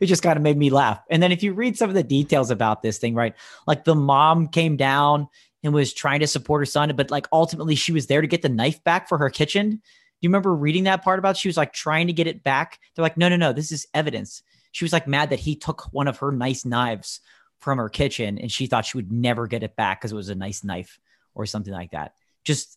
[0.00, 1.00] it just kind of made me laugh.
[1.10, 3.34] And then if you read some of the details about this thing, right?
[3.66, 5.28] Like the mom came down
[5.64, 8.42] and was trying to support her son, but like ultimately she was there to get
[8.42, 9.70] the knife back for her kitchen.
[9.70, 9.78] Do
[10.20, 12.78] you remember reading that part about she was like trying to get it back?
[12.94, 14.42] They're like, no, no, no, this is evidence.
[14.72, 17.20] She was like mad that he took one of her nice knives
[17.62, 20.28] from her kitchen and she thought she would never get it back because it was
[20.28, 20.98] a nice knife
[21.32, 22.14] or something like that.
[22.42, 22.76] Just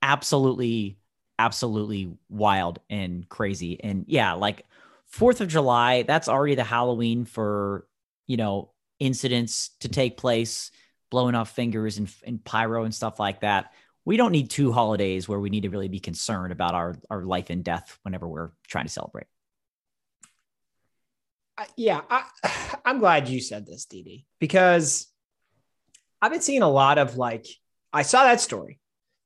[0.00, 0.96] absolutely,
[1.38, 3.78] absolutely wild and crazy.
[3.84, 4.64] And yeah, like
[5.04, 7.86] Fourth of July, that's already the Halloween for,
[8.26, 10.70] you know, incidents to take place,
[11.10, 13.72] blowing off fingers and, and pyro and stuff like that.
[14.06, 17.22] We don't need two holidays where we need to really be concerned about our, our
[17.22, 19.26] life and death whenever we're trying to celebrate
[21.76, 22.24] yeah, I,
[22.84, 25.06] I'm glad you said this, Didi, because
[26.20, 27.46] I've been seeing a lot of like,
[27.92, 28.78] I saw that story,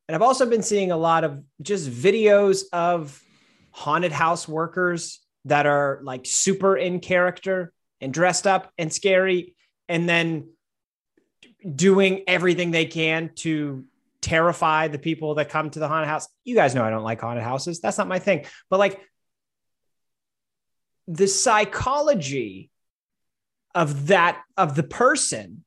[0.09, 3.21] and I've also been seeing a lot of just videos of
[3.71, 9.55] haunted house workers that are like super in character and dressed up and scary,
[9.89, 10.49] and then
[11.75, 13.85] doing everything they can to
[14.21, 16.29] terrify the people that come to the haunted house.
[16.45, 17.81] You guys know I don't like haunted houses.
[17.81, 18.45] That's not my thing.
[18.69, 19.01] But like
[21.09, 22.71] the psychology
[23.75, 25.65] of that of the person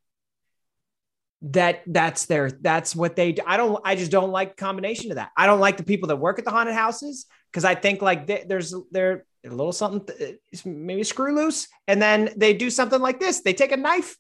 [1.42, 5.32] that that's their that's what they i don't i just don't like combination of that
[5.38, 8.28] i don't like the people that work at the haunted houses because i think like
[8.28, 13.20] they, there's they're a little something maybe screw loose and then they do something like
[13.20, 14.18] this they take a knife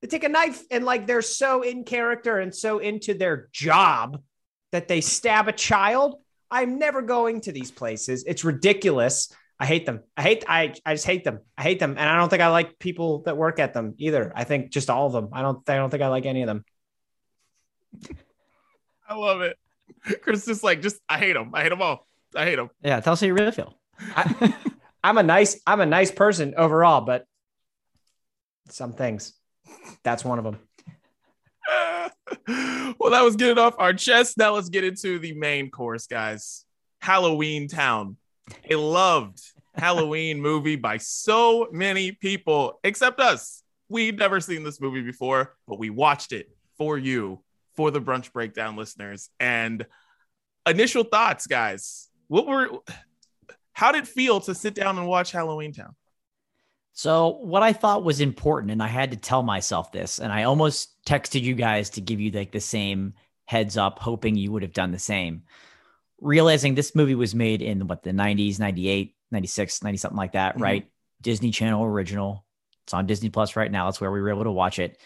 [0.00, 4.22] they take a knife and like they're so in character and so into their job
[4.70, 8.24] that they stab a child I'm never going to these places.
[8.26, 9.32] It's ridiculous.
[9.60, 10.00] I hate them.
[10.16, 11.40] I hate I I just hate them.
[11.56, 11.90] I hate them.
[11.90, 14.32] And I don't think I like people that work at them either.
[14.34, 15.28] I think just all of them.
[15.32, 16.64] I don't I don't think I like any of them.
[19.06, 19.58] I love it.
[20.22, 21.50] Chris is like, just I hate them.
[21.54, 22.06] I hate them all.
[22.34, 22.70] I hate them.
[22.82, 23.74] Yeah, tell us how you really feel.
[24.16, 24.54] I,
[25.04, 27.26] I'm a nice I'm a nice person overall, but
[28.70, 29.34] some things.
[30.04, 30.58] That's one of them.
[32.98, 34.38] well, that was getting off our chest.
[34.38, 36.64] Now let's get into the main course, guys.
[37.00, 38.16] Halloween Town.
[38.68, 39.40] A loved
[39.74, 43.62] Halloween movie by so many people, except us.
[43.88, 47.42] We'd never seen this movie before, but we watched it for you,
[47.74, 49.30] for the brunch breakdown listeners.
[49.40, 49.86] And
[50.66, 52.08] initial thoughts, guys.
[52.28, 52.68] What were
[53.72, 55.96] how did it feel to sit down and watch Halloween Town?
[56.92, 60.42] So, what I thought was important, and I had to tell myself this, and I
[60.42, 63.14] almost texted you guys to give you like the same
[63.46, 65.44] heads up, hoping you would have done the same.
[66.20, 70.54] Realizing this movie was made in what the 90s, 98, 96, 90 something like that,
[70.54, 70.62] mm-hmm.
[70.62, 70.90] right?
[71.20, 72.44] Disney Channel original.
[72.84, 73.86] It's on Disney Plus right now.
[73.86, 74.98] That's where we were able to watch it.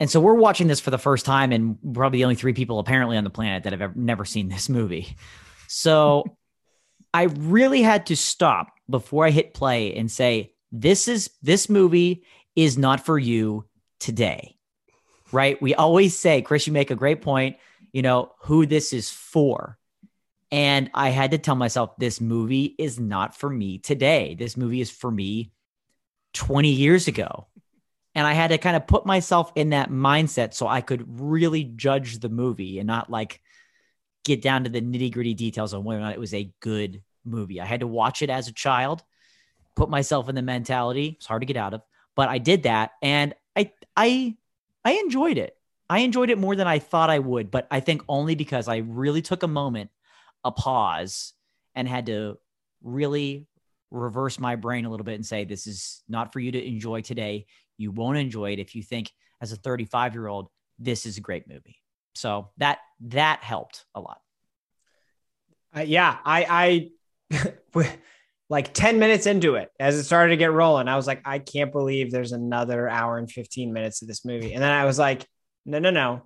[0.00, 2.80] And so we're watching this for the first time, and probably the only three people
[2.80, 5.16] apparently on the planet that have ever never seen this movie.
[5.68, 6.24] So
[7.14, 12.24] I really had to stop before I hit play and say, this is this movie
[12.56, 13.66] is not for you
[14.00, 14.56] today.
[15.30, 15.60] Right?
[15.62, 17.56] We always say, Chris, you make a great point,
[17.92, 19.78] you know, who this is for.
[20.50, 24.36] And I had to tell myself, this movie is not for me today.
[24.38, 25.52] This movie is for me
[26.34, 27.46] 20 years ago.
[28.14, 31.64] And I had to kind of put myself in that mindset so I could really
[31.64, 33.40] judge the movie and not like
[34.24, 37.02] get down to the nitty gritty details on whether or not it was a good
[37.24, 37.60] movie.
[37.60, 39.02] I had to watch it as a child,
[39.74, 41.14] put myself in the mentality.
[41.16, 41.82] It's hard to get out of,
[42.14, 44.36] but I did that, and I I
[44.84, 45.56] I enjoyed it.
[45.92, 48.78] I enjoyed it more than I thought I would, but I think only because I
[48.78, 49.90] really took a moment,
[50.42, 51.34] a pause,
[51.74, 52.38] and had to
[52.82, 53.46] really
[53.90, 57.02] reverse my brain a little bit and say, this is not for you to enjoy
[57.02, 57.44] today.
[57.76, 59.10] You won't enjoy it if you think
[59.42, 61.76] as a 35 year old, this is a great movie.
[62.14, 62.78] So that
[63.08, 64.18] that helped a lot.
[65.76, 66.88] Uh, yeah, I
[68.48, 71.38] like 10 minutes into it as it started to get rolling i was like i
[71.38, 74.98] can't believe there's another hour and 15 minutes of this movie and then i was
[74.98, 75.26] like
[75.64, 76.22] no no no.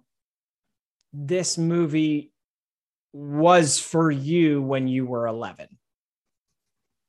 [1.12, 2.32] This movie
[3.12, 5.68] was for you when you were 11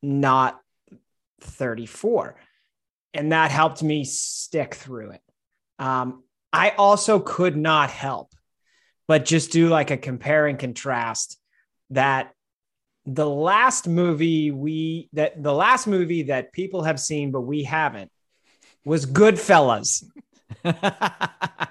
[0.01, 0.61] not
[1.41, 2.37] 34
[3.13, 5.21] and that helped me stick through it.
[5.79, 8.33] Um, i also could not help
[9.07, 11.37] but just do like a compare and contrast
[11.89, 12.31] that
[13.05, 18.11] the last movie we that the last movie that people have seen but we haven't
[18.87, 20.03] was Goodfellas.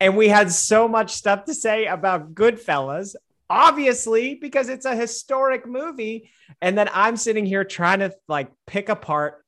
[0.00, 3.14] and we had so much stuff to say about Goodfellas,
[3.48, 8.88] obviously because it's a historic movie and then I'm sitting here trying to like pick
[8.88, 9.44] apart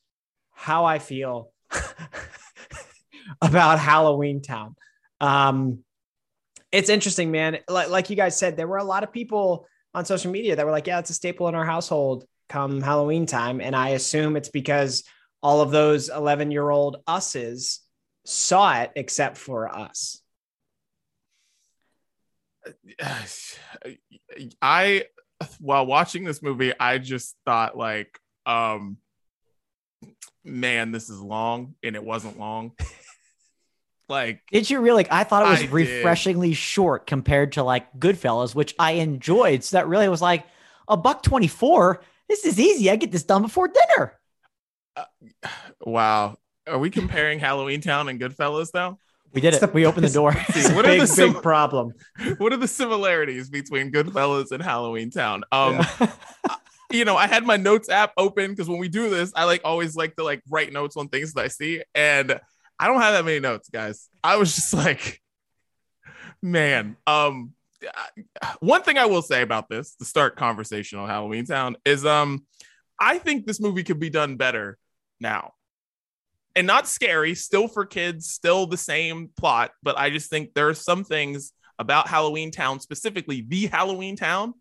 [0.51, 1.51] how I feel
[3.43, 4.77] about Halloween Town.
[5.21, 5.85] Um
[6.73, 7.59] it's interesting, man.
[7.69, 10.65] Like, like you guys said, there were a lot of people on social media that
[10.65, 13.61] were like, yeah, it's a staple in our household come Halloween time.
[13.61, 15.05] And I assume it's because
[15.43, 17.81] all of those 11 year old us's
[18.25, 20.22] saw it except for us.
[24.63, 25.05] I,
[25.61, 28.99] while watching this movie, I just thought, like, um,
[30.45, 32.73] man, this is long, and it wasn't long.
[34.09, 35.05] Like, did you really?
[35.05, 36.57] Like, I thought it was I refreshingly did.
[36.57, 39.65] short compared to like Goodfellas, which I enjoyed.
[39.65, 40.45] So that really was like
[40.87, 42.03] a buck twenty four.
[42.29, 42.91] This is easy.
[42.91, 44.13] I get this done before dinner.
[44.97, 45.05] Uh,
[45.81, 48.99] wow, are we comparing Halloween Town and Goodfellas now?
[49.33, 49.61] We did it.
[49.61, 50.35] The, we opened the door.
[50.51, 51.93] See, what big, are the sim- big problem?
[52.39, 55.43] What are the similarities between Goodfellas and Halloween Town?
[55.51, 56.13] Um, yeah.
[56.91, 59.63] you know, I had my notes app open because when we do this, I like
[59.65, 62.39] always like to like write notes on things that I see, and
[62.79, 64.09] I don't have that many notes, guys.
[64.23, 65.21] I was just like,
[66.43, 66.97] man.
[67.07, 67.53] Um,
[68.61, 72.47] one thing I will say about this to start conversation on Halloween Town is, um,
[72.99, 74.79] I think this movie could be done better
[75.21, 75.53] now,
[76.55, 77.35] and not scary.
[77.35, 81.53] Still for kids, still the same plot, but I just think there are some things
[81.79, 84.55] about Halloween Town, specifically the Halloween Town.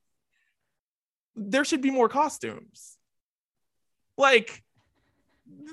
[1.35, 2.97] There should be more costumes.
[4.17, 4.63] Like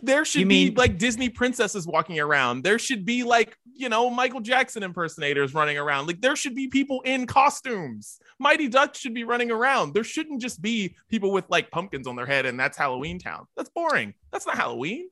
[0.02, 2.62] there should be like Disney princesses walking around.
[2.62, 6.06] There should be like, you know, Michael Jackson impersonators running around.
[6.06, 8.18] Like there should be people in costumes.
[8.38, 9.94] Mighty Ducks should be running around.
[9.94, 13.46] There shouldn't just be people with like pumpkins on their head and that's Halloween Town.
[13.56, 14.14] That's boring.
[14.32, 15.08] That's not Halloween.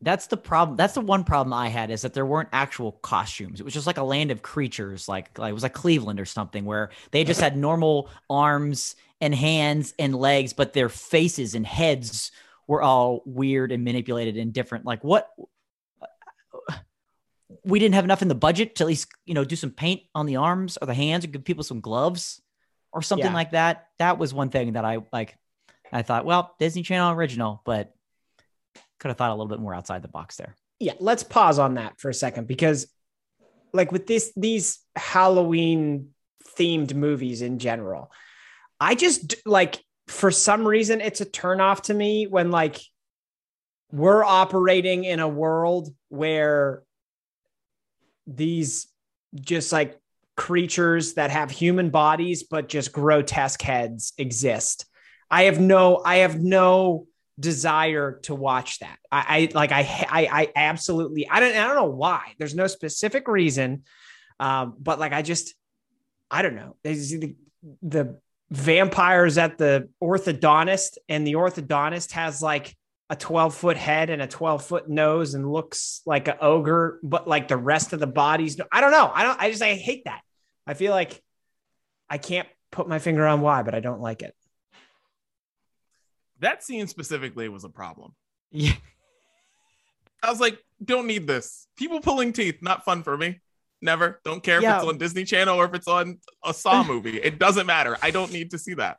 [0.00, 0.76] That's the problem.
[0.76, 3.60] That's the one problem I had is that there weren't actual costumes.
[3.60, 6.24] It was just like a land of creatures, like, like it was like Cleveland or
[6.24, 11.66] something, where they just had normal arms and hands and legs, but their faces and
[11.66, 12.30] heads
[12.68, 14.84] were all weird and manipulated and different.
[14.84, 15.30] Like what?
[17.64, 20.02] We didn't have enough in the budget to at least you know do some paint
[20.14, 22.40] on the arms or the hands or give people some gloves
[22.92, 23.34] or something Yeah.
[23.34, 23.88] like that.
[23.98, 25.36] That was one thing that I like.
[25.90, 27.94] I thought, well, Disney Channel original, but
[28.98, 30.54] could have thought a little bit more outside the box there.
[30.78, 32.86] yeah let's pause on that for a second because
[33.72, 36.08] like with this these halloween
[36.56, 38.10] themed movies in general
[38.80, 42.80] i just like for some reason it's a turnoff to me when like
[43.92, 46.82] we're operating in a world where
[48.26, 48.86] these
[49.34, 49.98] just like
[50.36, 54.86] creatures that have human bodies but just grotesque heads exist
[55.30, 57.07] i have no i have no
[57.38, 58.98] desire to watch that.
[59.10, 62.34] I, I like I, I I absolutely I don't I don't know why.
[62.38, 63.84] There's no specific reason,
[64.40, 65.54] um, but like I just
[66.30, 66.76] I don't know.
[66.82, 67.34] The,
[67.82, 68.20] the
[68.50, 72.76] vampires at the orthodontist, and the orthodontist has like
[73.10, 77.26] a 12 foot head and a 12 foot nose and looks like an ogre, but
[77.26, 78.60] like the rest of the bodies.
[78.70, 79.10] I don't know.
[79.12, 79.40] I don't.
[79.40, 80.20] I just I hate that.
[80.66, 81.22] I feel like
[82.10, 84.34] I can't put my finger on why, but I don't like it.
[86.40, 88.14] That scene specifically was a problem.
[88.50, 88.72] Yeah.
[90.22, 91.66] I was like, don't need this.
[91.76, 93.40] People pulling teeth, not fun for me.
[93.80, 94.20] Never.
[94.24, 94.76] Don't care Yeah.
[94.78, 97.18] if it's on Disney Channel or if it's on a Saw movie.
[97.18, 97.96] It doesn't matter.
[98.02, 98.98] I don't need to see that.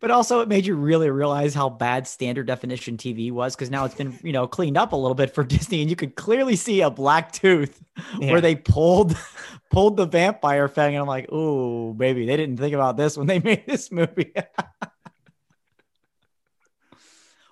[0.00, 3.84] But also, it made you really realize how bad standard definition TV was because now
[3.84, 6.54] it's been, you know, cleaned up a little bit for Disney, and you could clearly
[6.54, 7.82] see a black tooth
[8.20, 8.30] Yeah.
[8.30, 9.16] where they pulled
[9.72, 13.26] pulled the vampire fang, and I'm like, oh, baby, they didn't think about this when
[13.26, 14.32] they made this movie.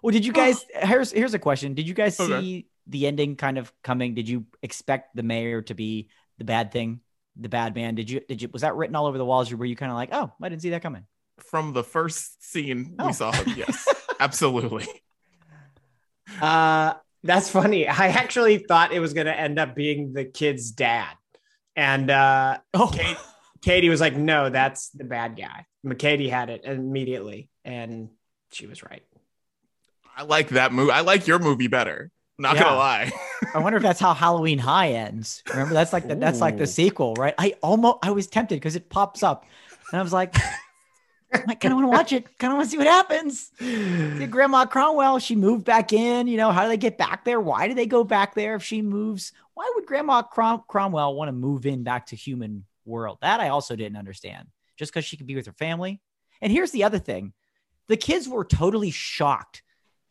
[0.02, 0.64] Well, did you guys?
[0.74, 2.40] Here's here's a question: Did you guys Okay.
[2.40, 4.14] see the ending kind of coming?
[4.14, 7.00] Did you expect the mayor to be the bad thing,
[7.36, 7.94] the bad man?
[7.94, 9.50] Did you did you was that written all over the walls?
[9.52, 11.04] Or were you kind of like, oh, I didn't see that coming?
[11.50, 13.06] From the first scene Oh.
[13.08, 13.86] we saw, him, yes,
[14.20, 14.86] absolutely.
[16.40, 17.86] Uh, that's funny.
[17.88, 21.14] I actually thought it was going to end up being the kid's dad.
[21.74, 23.16] And uh, Oh, Kate,
[23.62, 25.66] Katie was like, no, that's the bad guy.
[25.84, 27.50] McKady had it immediately.
[27.64, 28.10] And
[28.52, 29.02] she was right.
[30.16, 30.90] I like that movie.
[30.92, 32.10] I like your movie better.
[32.38, 32.64] Not Yeah.
[32.64, 33.12] gonna lie.
[33.54, 35.42] I wonder if that's how Halloween High ends.
[35.50, 37.34] Remember, that's like the, that's like the sequel, right?
[37.38, 39.44] I almost I was tempted because it pops up,
[39.90, 40.34] and I was like,
[41.32, 42.38] I kind of want to watch it.
[42.38, 43.50] Kind of want to see what happens.
[43.58, 46.26] See, Grandma Cromwell, she moved back in.
[46.28, 47.40] You know, how do they get back there?
[47.40, 49.32] Why do they go back there if she moves?
[49.54, 53.18] Why would Grandma Crom- Cromwell want to move in back to human world?
[53.22, 54.48] That I also didn't understand.
[54.76, 56.00] Just because she could be with her family.
[56.42, 57.32] And here's the other thing:
[57.88, 59.62] the kids were totally shocked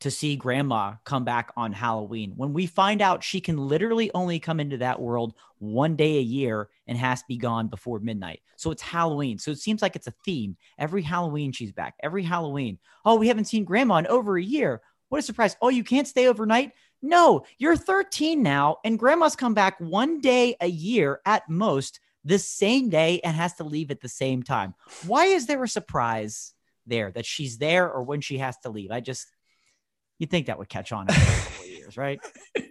[0.02, 4.40] to see grandma come back on Halloween when we find out she can literally only
[4.40, 8.42] come into that world one day a year and has to be gone before midnight.
[8.58, 9.38] So it's Halloween.
[9.40, 10.58] So it seems like it's a theme.
[10.78, 11.96] Every Halloween she's back.
[12.04, 12.78] Every Halloween.
[13.06, 14.82] Oh, we haven't seen grandma in over a year.
[15.10, 15.56] What a surprise.
[15.62, 16.74] Oh, you can't stay overnight?
[17.02, 22.40] No, you're 13 now and grandma's come back one day a year at most the
[22.40, 24.74] same day and has to leave at the same time.
[25.06, 26.54] Why is there a surprise
[26.88, 28.92] there that she's there or when she has to leave?
[28.92, 29.28] I just
[30.20, 32.20] You'd think that would catch on in a couple of years, right?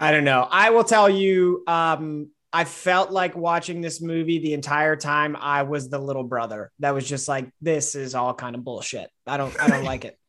[0.00, 0.46] I don't know.
[0.48, 5.64] I will tell you, um, I felt like watching this movie the entire time I
[5.64, 9.10] was the little brother that was just like, this is all kind of bullshit.
[9.26, 10.18] I don't, I don't like it.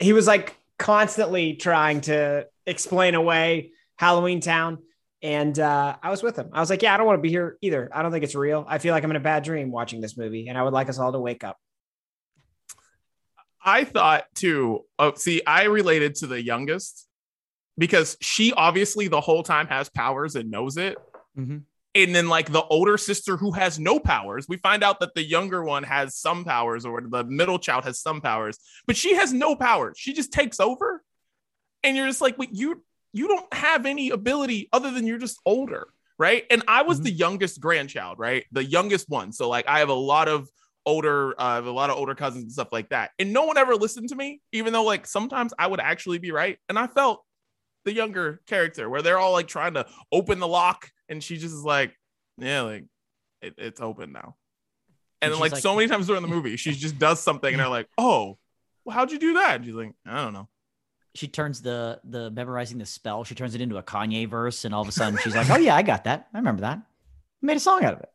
[0.00, 4.78] He was like constantly trying to explain away Halloween Town.
[5.22, 6.50] And uh, I was with him.
[6.52, 7.90] I was like, yeah, I don't want to be here either.
[7.92, 8.64] I don't think it's real.
[8.68, 10.88] I feel like I'm in a bad dream watching this movie, and I would like
[10.88, 11.58] us all to wake up.
[13.68, 14.84] I thought too.
[14.98, 17.06] Oh, see, I related to the youngest
[17.76, 20.96] because she obviously the whole time has powers and knows it.
[21.36, 21.64] Mhm.
[21.94, 25.22] And then, like the older sister who has no powers, we find out that the
[25.22, 29.32] younger one has some powers, or the middle child has some powers, but she has
[29.32, 29.96] no powers.
[29.98, 31.02] She just takes over,
[31.82, 35.38] and you're just like, wait, you you don't have any ability other than you're just
[35.46, 36.44] older, right?
[36.50, 37.04] And I was Mhm.
[37.04, 38.44] the youngest grandchild, right?
[38.52, 40.48] The youngest one, so like I have a lot of
[40.88, 43.74] older uh, a lot of older cousins and stuff like that and no one ever
[43.76, 47.22] listened to me even though like sometimes i would actually be right and i felt
[47.84, 51.54] the younger character where they're all like trying to open the lock and she just
[51.54, 51.94] is like
[52.38, 52.84] yeah like
[53.42, 54.34] it, it's open now
[55.20, 57.52] And and, then like, like- so many times during the movie she just does something
[57.52, 58.38] and they're like oh
[58.84, 60.48] well, how'd you do that and she's like i don't know
[61.14, 64.74] She turns the the memorizing the spell, she turns it into a Kanye verse, and
[64.74, 66.28] all of a sudden she's like, Oh yeah, I got that.
[66.32, 66.78] I remember that.
[66.78, 68.10] I made a song out of it.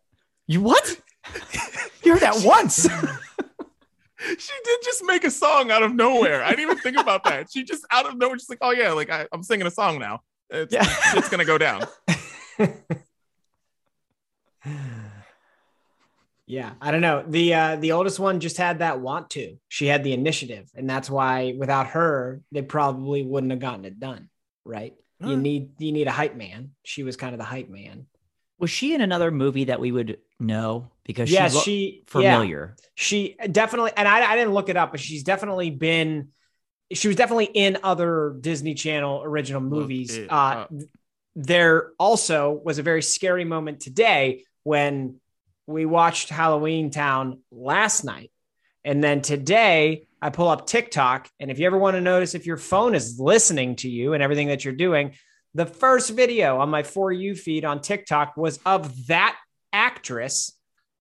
[0.47, 0.85] You what?
[2.05, 2.87] you heard that once.
[4.25, 6.41] She did just make a song out of nowhere.
[6.45, 7.51] I didn't even think about that.
[7.51, 9.99] She just out of nowhere, just like, oh yeah, like I, I'm singing a song
[9.99, 10.21] now.
[10.49, 10.85] It's, Yeah.
[11.13, 11.83] it's gonna go down.
[16.45, 17.23] Yeah, I don't know.
[17.27, 19.55] The uh the oldest one just had that want to.
[19.69, 23.99] She had the initiative, and that's why without her, they probably wouldn't have gotten it
[23.99, 24.29] done.
[24.65, 24.93] Right?
[25.19, 26.71] You need you need a hype man.
[26.83, 28.07] She was kind of the hype man.
[28.59, 32.75] Was she in another movie that we would know because yes, she looked she familiar?
[32.77, 36.29] Yeah, she definitely, and I, I didn't look it up, but she's definitely been.
[36.91, 40.17] She was definitely in other Disney Channel original movies.
[40.17, 40.71] Uh, up.
[41.35, 45.19] there also was a very scary moment today when
[45.65, 48.31] we watched Halloween Town last night.
[48.83, 51.29] And then today I pull up TikTok.
[51.39, 54.21] And if you ever want to notice if your phone is listening to you and
[54.21, 55.13] everything that you're doing,
[55.53, 59.37] the first video on my For You feed on TikTok was of that
[59.73, 60.53] actress.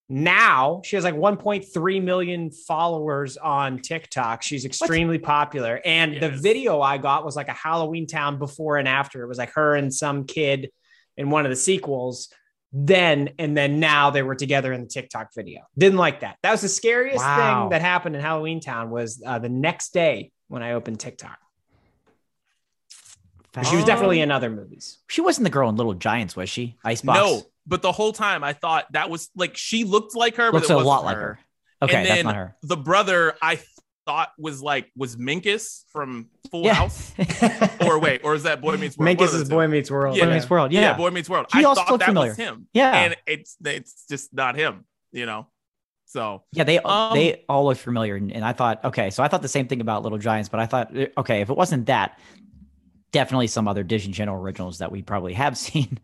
[0.08, 4.42] Now she has like 1.3 million followers on TikTok.
[4.42, 5.80] She's extremely popular.
[5.84, 9.22] And the video I got was like a Halloween Town before and after.
[9.22, 10.70] It was like her and some kid
[11.16, 12.28] in one of the sequels
[12.74, 15.60] then and then now they were together in the TikTok video.
[15.76, 16.38] Didn't like that.
[16.42, 17.64] That was the scariest Wow.
[17.64, 21.38] thing that happened in Halloween Town was uh, the next day when I opened TikTok.
[23.68, 24.98] She was definitely in other movies.
[25.08, 26.78] She wasn't the girl in Little Giants, was she?
[26.82, 27.18] Icebox.
[27.18, 30.68] No, but the whole time I thought that was like she looked like her, looks
[30.68, 31.38] but it a wasn't lot like her.
[31.82, 32.56] Okay, And that's then not her.
[32.62, 33.58] The brother I
[34.06, 36.74] thought was like was Minkus from Full Yeah.
[36.74, 37.12] House,
[37.86, 39.16] or wait, or is that Boy Meets World?
[39.18, 39.48] Minkus is.
[39.48, 40.16] Boy Meets World.
[40.16, 40.72] Yeah, Boy Meets World.
[40.72, 40.80] Yeah.
[40.80, 41.46] Yeah, Boy Meets World.
[41.52, 42.30] He I also thought looked that familiar.
[42.30, 42.66] was him.
[42.72, 42.94] Yeah.
[43.04, 44.84] and it's it's just not him.
[45.12, 45.46] You know,
[46.06, 49.28] so Yeah, they Um, they all look familiar, and, and I thought, okay, so I
[49.28, 52.18] thought the same thing about Little Giants, but I thought, okay, if it wasn't that,
[53.12, 55.98] definitely some other Disney Channel originals that we probably have seen,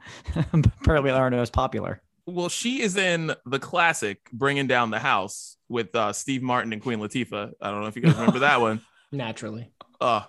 [0.53, 2.01] but probably aren't as popular.
[2.27, 6.81] well, she is in the classic "Bringing Down the House" with uh, Steve Martin and
[6.83, 7.53] Queen Latifah.
[7.61, 8.81] I don't know if you guys remember that one.
[9.13, 9.71] Naturally.
[10.01, 10.23] Uh,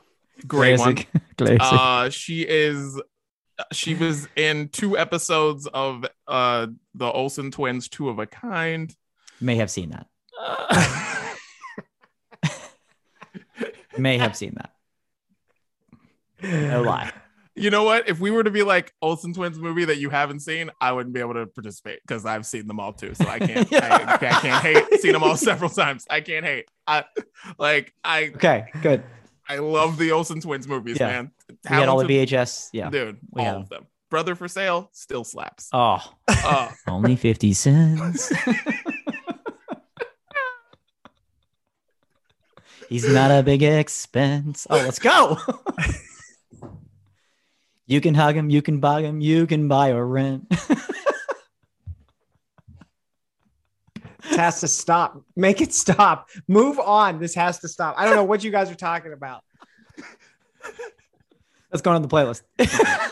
[0.47, 0.95] great one.
[1.38, 1.59] Classic.
[1.61, 2.99] Uh, she is.
[3.73, 8.95] She was in two episodes of uh the Olsen twins, Two of a Kind.
[9.41, 10.07] May have seen that.
[10.41, 11.34] Uh,
[13.97, 14.71] May have seen that.
[16.43, 17.11] No lie.
[17.55, 18.07] you know what?
[18.07, 21.13] If we were to be like Olsen twins movie that you haven't seen, I wouldn't
[21.13, 23.13] be able to participate because I've seen them all too.
[23.15, 23.71] So I can't.
[23.73, 25.01] I, I can't hate.
[25.01, 26.05] Seen them all several times.
[26.09, 26.69] I can't hate.
[26.87, 27.03] I
[27.57, 27.93] like.
[28.03, 29.03] I Okay, good.
[29.47, 31.07] I love the Olsen twins movies, Yeah.
[31.07, 31.31] man.
[31.49, 32.69] We had all the VHS.
[32.71, 32.89] Yeah.
[32.91, 33.17] dude.
[33.31, 33.87] we all had of them.
[34.11, 35.69] Brother for Sale still slaps.
[35.73, 38.31] Oh, Uh, only 50 cents.
[42.89, 44.65] He's not a big expense.
[44.69, 45.37] Oh, let's go.
[47.86, 50.52] You can hug him, you can bug him, you can buy or rent.
[54.30, 55.22] This has to stop.
[55.36, 56.30] Make it stop.
[56.47, 57.20] Move on.
[57.20, 57.95] This has to stop.
[57.97, 59.43] I don't know what you guys are talking about.
[61.72, 62.41] That's going on the playlist.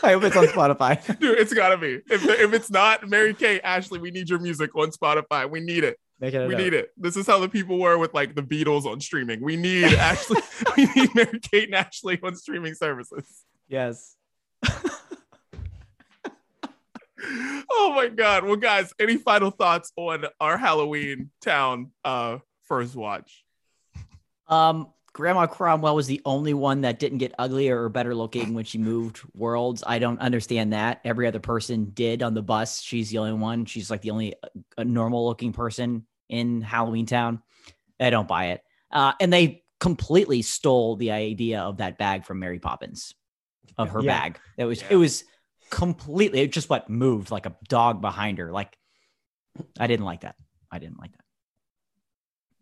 [0.02, 1.04] I hope it's on Spotify.
[1.18, 2.00] dude, it's gotta be.
[2.08, 5.48] If, if it's not, Mary Kate, Ashley, we need your music on Spotify.
[5.48, 5.98] We need it.
[6.20, 6.90] Make it We need it.
[6.96, 9.40] This is how the people were with like the Beatles on streaming.
[9.40, 10.40] We need Ashley.
[10.76, 13.44] we need Mary Kate and Ashley on streaming services.
[13.68, 14.16] Yes.
[17.70, 18.44] Oh my god.
[18.44, 23.44] Well, guys, any final thoughts on our Halloween town uh first watch?
[24.46, 24.88] Um,
[25.18, 28.78] Grandma Cromwell was the only one that didn't get uglier or better looking when she
[28.78, 29.82] moved worlds.
[29.84, 31.00] I don't understand that.
[31.04, 32.80] Every other person did on the bus.
[32.80, 33.64] She's the only one.
[33.64, 34.34] She's like the only
[34.76, 37.42] uh, normal looking person in Halloween Town.
[37.98, 38.62] I don't buy it.
[38.92, 43.12] Uh, and they completely stole the idea of that bag from Mary Poppins,
[43.76, 44.20] of her Yeah.
[44.20, 44.38] bag.
[44.56, 44.88] It was Yeah.
[44.90, 45.24] it was
[45.68, 48.52] completely it just what moved like a dog behind her.
[48.52, 48.78] Like
[49.80, 50.36] I didn't like that.
[50.70, 51.24] I didn't like that.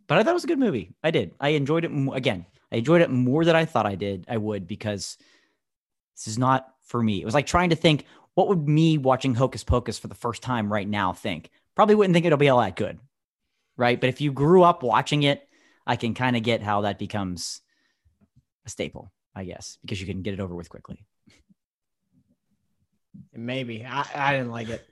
[0.06, 0.94] But I thought it was a good movie.
[1.02, 1.34] I did.
[1.40, 2.46] I enjoyed it again.
[2.70, 4.26] I enjoyed it more than I thought I did.
[4.28, 5.16] I would because
[6.16, 7.20] this is not for me.
[7.20, 8.04] It was like trying to think
[8.34, 11.50] what would me watching Hocus Pocus for the first time right now think?
[11.74, 12.98] Probably wouldn't think it'll be all that good.
[13.76, 14.00] Right?
[14.00, 15.48] But if you grew up watching it,
[15.86, 17.60] I can kind of get how that becomes
[18.66, 21.04] a staple, I guess, because you can get it over with quickly.
[23.32, 23.84] Maybe.
[23.84, 24.86] I, I didn't like it.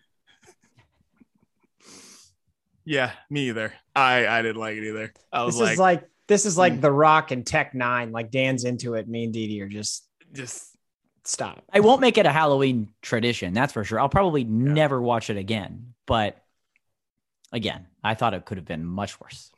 [2.85, 3.73] Yeah, me either.
[3.97, 5.13] I I didn't like it either.
[5.33, 6.59] I was This like, is like this is Mm.
[6.59, 8.13] like The Rock and Tech Nine.
[8.13, 9.09] Like Dan's into it.
[9.09, 10.77] Me and Didi are just just
[11.25, 11.63] stop.
[11.73, 13.99] I won't make it a Halloween tradition, that's for sure.
[14.01, 15.95] I'll probably never watch it again.
[16.07, 16.37] But
[17.53, 19.51] again, I thought it could have been much worse.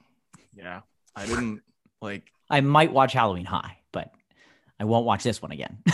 [0.54, 0.80] yeah.
[1.16, 1.62] I didn't
[2.02, 4.12] like I might watch Halloween High, but
[4.78, 5.78] I won't watch this one again.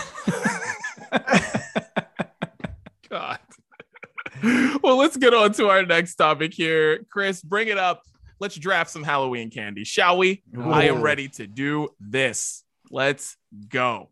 [4.43, 4.81] God.
[4.83, 7.05] well, let's get on to our next topic here.
[7.11, 8.03] Chris, bring it up.
[8.41, 10.43] let's draft some Halloween candy, shall we?
[10.59, 12.65] I am ready to do this.
[12.91, 13.37] Let's
[13.69, 14.11] go.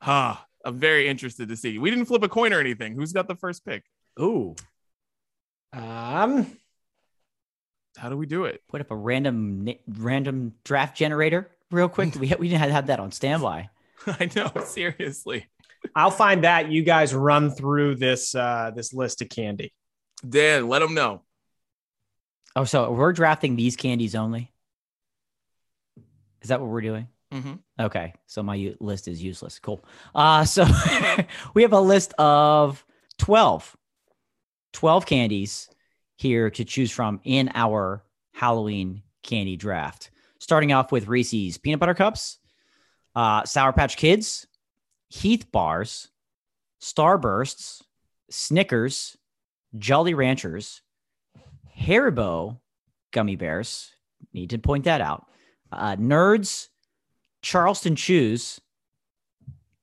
[0.00, 0.36] Huh.
[0.64, 1.78] I'm very interested to see.
[1.78, 2.94] We didn't flip a coin or anything.
[2.94, 3.84] Who's got the first pick?
[4.20, 4.56] Ooh.
[5.72, 6.46] Um,
[7.96, 8.62] How do we do it?
[8.68, 12.14] Put up a random random draft generator real quick.
[12.14, 13.68] we we didn't have, have that on standby.
[14.06, 15.46] I know, seriously.
[15.94, 16.70] I'll find that.
[16.70, 19.72] You guys run through this uh this list of candy.
[20.28, 21.22] Dan, let them know.
[22.54, 24.50] Oh, so we're drafting these candies only.
[26.42, 27.08] Is that what we're doing?
[27.32, 27.58] Mhm.
[27.78, 29.58] Okay, so my u- list is useless.
[29.58, 29.84] Cool.
[30.14, 30.64] Uh, so
[31.54, 32.84] we have a list of
[33.18, 33.76] 12,
[34.72, 35.68] 12 candies
[36.14, 40.10] here to choose from in our Halloween candy draft.
[40.38, 42.38] Starting off with Reese's peanut butter cups,
[43.16, 44.46] uh, Sour Patch Kids,
[45.08, 46.08] Heath bars,
[46.80, 47.82] Starbursts,
[48.30, 49.16] Snickers,
[49.78, 50.82] Jolly Ranchers,
[51.78, 52.58] Haribo
[53.12, 53.92] gummy bears.
[54.32, 55.26] Need to point that out.
[55.70, 56.68] Uh, Nerds,
[57.42, 58.60] Charleston Chews.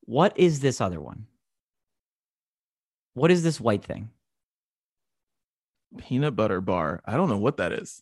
[0.01, 1.27] What is this other one?
[3.13, 4.09] What is this white thing?
[5.97, 7.01] Peanut butter bar.
[7.05, 8.01] I don't know what that is.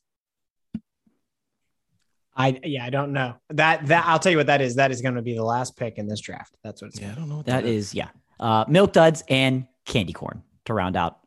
[2.36, 3.36] I yeah, I don't know.
[3.50, 4.76] That that I'll tell you what that is.
[4.76, 6.56] That is going to be the last pick in this draft.
[6.64, 8.10] That's what it's Yeah, I don't know what That is, yeah.
[8.40, 11.20] Uh, milk duds and candy corn to round out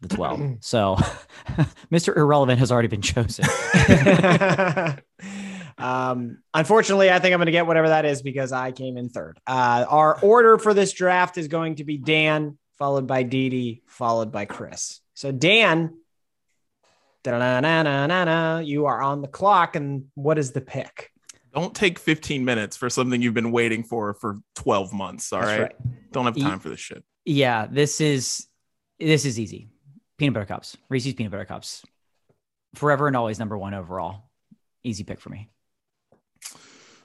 [0.00, 0.40] the 12.
[0.60, 0.96] so
[1.92, 2.16] Mr.
[2.16, 3.44] Irrelevant has already been chosen.
[5.78, 9.08] um, unfortunately, I think I'm going to get whatever that is because I came in
[9.08, 9.38] third.
[9.46, 13.82] Uh, our order for this draft is going to be Dan, followed by Dee Dee,
[13.86, 15.00] followed by Chris.
[15.14, 15.96] So Dan,
[17.24, 21.10] da-da-na-na-na-na, you are on the clock, and what is the pick?
[21.52, 25.32] Don't take 15 minutes for something you've been waiting for for 12 months.
[25.32, 25.72] All right?
[26.12, 27.02] Don't have time for this shit.
[27.24, 28.46] yeah, this is
[28.98, 29.68] this is easy.
[30.18, 30.76] Peanut butter cups.
[30.88, 31.84] Reese's peanut butter cups.
[32.74, 34.30] Forever and always number one overall.
[34.84, 35.48] Easy pick for me.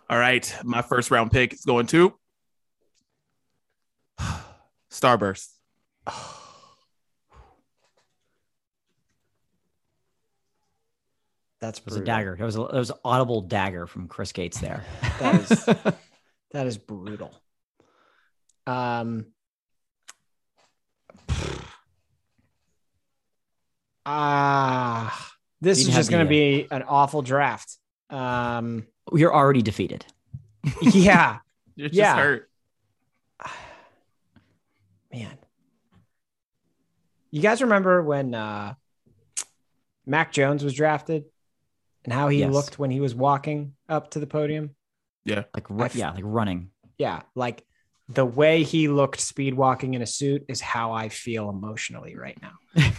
[0.09, 0.55] All right.
[0.63, 2.13] My first round pick is going to
[4.91, 5.47] Starburst.
[11.61, 12.37] That's It was a dagger.
[12.39, 14.83] It was a, it was an audible dagger from Chris Gates there.
[15.19, 15.65] That is
[16.51, 17.33] that is brutal.
[18.65, 19.25] Um
[24.05, 25.29] Ah,
[25.61, 27.75] this You is just going to be an awful draft.
[28.09, 30.05] Um You're already defeated.
[30.81, 31.39] yeah,
[31.75, 32.15] You're just Yeah.
[32.15, 32.49] hurt.
[35.13, 35.37] man.
[37.31, 38.73] You guys remember when uh
[40.05, 41.25] Mac Jones was drafted
[42.05, 42.51] and how he Yes.
[42.53, 44.75] looked when he was walking up to the podium?
[45.25, 45.43] Yeah.
[45.53, 46.71] Like ru- yeah, like running.
[46.97, 47.65] Yeah, like
[48.07, 52.37] the way he looked speed walking in a suit is how I feel emotionally right
[52.41, 52.53] now.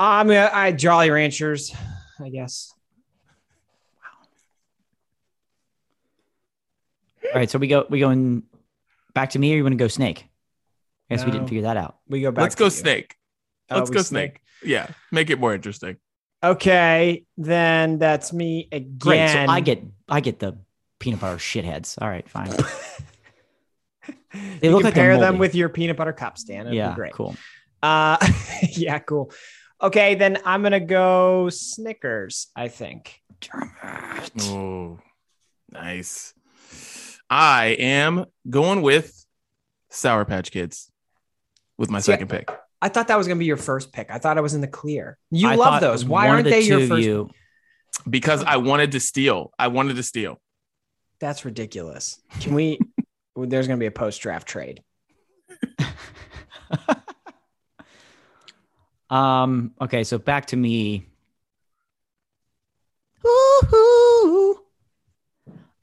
[0.00, 1.72] I mean, I Jolly Ranchers,
[2.20, 2.72] I guess.
[3.96, 4.26] Wow.
[7.32, 8.42] All right, so we go we going
[9.14, 10.28] back to me or you want to go snake?
[11.10, 11.98] I guess we didn't figure that out.
[12.08, 12.42] We go back.
[12.42, 12.70] Let's to go you.
[12.70, 13.16] snake.
[13.70, 14.40] Oh, Let's we go snake.
[14.64, 14.88] Yeah.
[15.10, 15.96] Make it more interesting.
[16.44, 18.98] Okay, then that's me again.
[18.98, 19.28] Great.
[19.30, 20.58] So I get I get the
[20.98, 22.00] peanut butter shitheads.
[22.00, 22.48] All right, fine.
[24.60, 26.62] you look like they're compare them with your peanut butter cups, Dan.
[26.62, 27.12] It'd yeah, be great.
[27.12, 27.36] cool.
[27.82, 28.16] Uh,
[28.70, 29.30] yeah, cool.
[29.80, 32.48] Okay, then I'm gonna go Snickers.
[32.56, 33.20] I think.
[34.40, 34.98] Oh,
[35.70, 36.34] nice.
[37.28, 39.26] I am going with
[39.90, 40.90] Sour Patch Kids
[41.78, 42.48] with my See, second pick.
[42.82, 44.10] I thought that was gonna be your first pick.
[44.10, 45.16] I thought I was in the clear.
[45.30, 46.04] You I love those.
[46.04, 47.02] Why aren't the they your two first?
[47.04, 47.30] You,
[48.10, 49.52] because I wanted to steal.
[49.56, 50.40] I wanted to steal.
[51.20, 52.20] That's ridiculous.
[52.40, 52.80] Can we?
[53.36, 54.82] there's gonna be a post draft trade.
[59.10, 59.72] um.
[59.80, 61.06] Okay, so back to me.
[63.22, 64.58] Woo-hoo.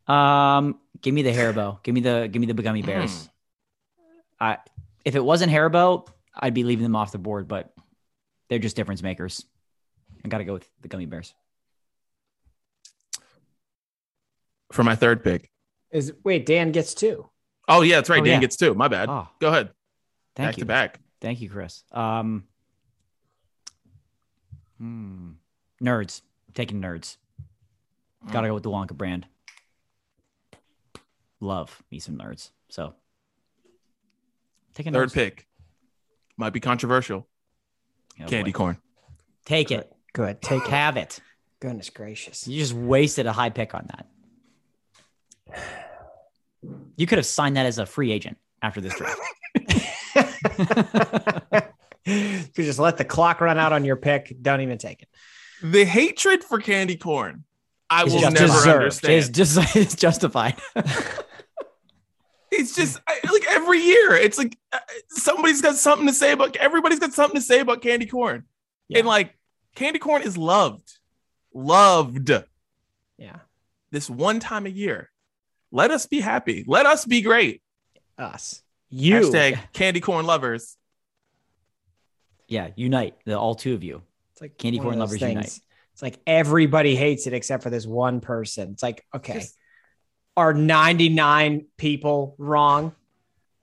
[0.05, 0.79] Um.
[1.01, 1.81] Give me the Haribo.
[1.81, 3.11] Give me the give me the gummy bears.
[3.11, 3.29] Mm.
[4.41, 4.57] I
[5.05, 6.05] if it wasn't Haribo,
[6.39, 7.73] I'd be leaving them off the board, but
[8.49, 9.45] they're just difference makers.
[10.23, 11.33] I got to go with the gummy bears.
[14.71, 15.49] For my third pick.
[15.91, 17.29] Is wait, Dan gets two.
[17.67, 18.21] Oh, yeah, that's right.
[18.21, 18.39] Oh, Dan yeah.
[18.41, 18.73] gets two.
[18.73, 19.09] My bad.
[19.09, 19.69] Oh, Go ahead.
[20.35, 20.61] thank back you.
[20.61, 20.99] to back.
[21.21, 21.83] Thank you, Chris.
[21.91, 22.43] Um,
[24.77, 25.31] hmm.
[25.81, 26.21] Nerds.
[26.53, 27.17] Taking nerds.
[28.31, 29.25] Gotta go with the Wonka brand.
[31.39, 32.49] Love me some nerds.
[32.69, 32.93] So
[34.75, 35.13] taking Third nerds.
[35.13, 35.47] pick.
[36.39, 37.27] Might be controversial.
[38.21, 38.57] Oh, Candy boy.
[38.57, 38.77] corn.
[39.45, 39.91] Take it.
[40.13, 40.41] Good.
[40.41, 40.69] Take it.
[40.69, 41.19] Have it.
[41.59, 42.47] Goodness gracious.
[42.47, 44.07] You just wasted a high pick on that.
[46.95, 49.19] You could have signed that as a free agent after this draft.
[52.05, 54.33] you could just let the clock run out on your pick.
[54.41, 55.09] Don't even take it.
[55.61, 57.43] the hatred for candy corn,
[57.89, 58.67] I It's will just never deserved.
[58.67, 59.13] understand.
[59.13, 60.55] It's just it's justified.
[62.51, 66.55] It's just I, like every year, it's like uh, somebody's got something to say about.
[66.57, 68.45] Everybody's got something to say about candy corn,
[68.87, 68.99] Yeah.
[68.99, 69.37] and like
[69.75, 70.97] candy corn is loved,
[71.53, 72.31] loved.
[73.17, 73.37] Yeah.
[73.91, 75.09] This one time a year,
[75.71, 76.63] let us be happy.
[76.67, 77.61] Let us be great.
[78.17, 78.61] Us.
[78.89, 79.21] You.
[79.21, 80.75] Hashtag candy corn lovers.
[82.47, 84.01] yeah, unite the all two of you.
[84.33, 85.59] It's like Candy corn of those lovers unite.
[85.93, 88.71] It's like everybody hates it except for this one person.
[88.71, 89.55] It's like, okay, Just-
[90.37, 92.95] are 99 people wrong?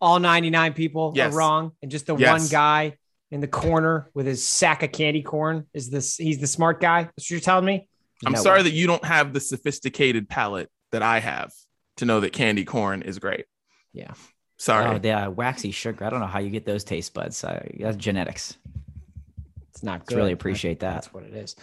[0.06, 1.32] All 99 people Yes.
[1.34, 1.72] are wrong.
[1.82, 2.40] And just the Yes.
[2.40, 2.96] one guy
[3.32, 7.02] in the corner with his sack of candy corn is this he's the smart guy.
[7.02, 7.88] That's what you're telling me?
[8.24, 8.64] I'm No sorry way.
[8.64, 11.52] that you don't have the sophisticated palate that I have
[11.96, 13.46] to know that candy corn is great.
[13.92, 14.12] Yeah.
[14.58, 14.86] Sorry.
[14.86, 16.04] Oh, the uh, waxy sugar.
[16.04, 17.42] I don't know how you get those taste buds.
[17.42, 18.56] Uh, that's genetics.
[19.70, 20.16] It's not Let's good.
[20.18, 20.94] really appreciate that.
[20.94, 21.56] That's what it is.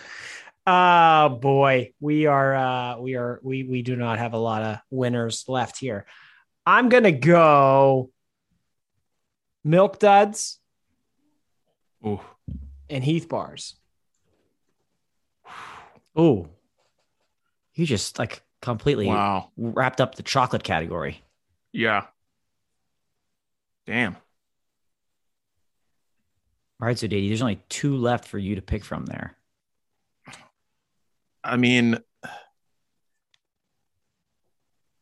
[0.67, 4.77] Oh boy, we are uh we are we we do not have a lot of
[4.91, 6.05] winners left here.
[6.65, 8.11] I'm gonna go
[9.63, 10.59] milk duds
[12.05, 12.19] Ooh.
[12.89, 13.75] and Heath bars.
[16.15, 16.47] Oh,
[17.73, 19.49] you just like completely Wow.
[19.57, 21.21] wrapped up the chocolate category.
[21.71, 22.05] Yeah.
[23.87, 24.15] Damn.
[26.81, 29.35] All right, so Dady, there's only two left for you to pick from there.
[31.43, 31.97] I mean,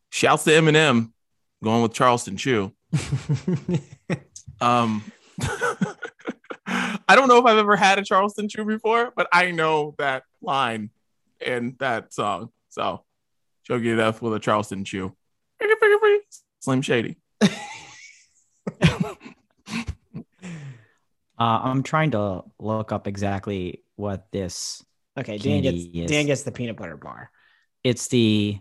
[0.10, 1.12] shouts to Eminem
[1.64, 2.72] going with Charleston Chew.
[4.62, 5.04] Um,
[6.68, 10.24] I don't know if I've ever had a Charleston Chew before, but I know that
[10.42, 10.92] line
[11.46, 12.50] in that song.
[12.70, 13.04] So,
[13.64, 15.16] choke you to death with a Charleston Chew.
[16.62, 17.18] Slim Shady.
[21.40, 24.86] Uh, I'm trying to look up exactly what this.
[25.18, 27.32] okay, Dan gets is- Dan gets the peanut butter bar.
[27.84, 28.60] It's the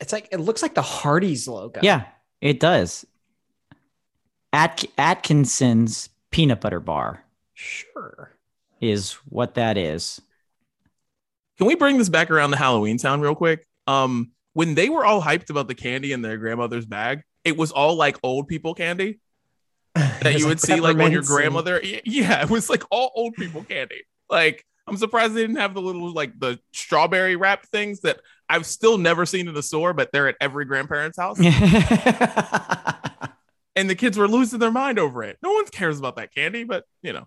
[0.00, 1.80] It's like it looks like the Hardee's logo.
[1.82, 2.04] yeah,
[2.42, 3.06] it does.
[4.54, 7.24] At Atkinson's peanut butter bar
[7.54, 8.30] sure.
[8.80, 10.20] is what that is.
[11.58, 13.66] Can we bring this back around to Halloween Town real quick?
[13.88, 17.72] Um, when they were all hyped about the candy in their grandmother's bag, it was
[17.72, 19.18] all like old people candy.
[19.94, 21.80] that you would see like on your peppermints and- grandmother.
[22.04, 24.02] Yeah, it was like all old people candy.
[24.30, 28.66] Like I'm surprised they didn't have the little like the strawberry wrap things that I've
[28.66, 31.40] still never seen in the store, but they're at every grandparent's house.
[33.76, 35.38] and the kids were losing their mind over it.
[35.42, 37.26] No one cares about that candy, but you know,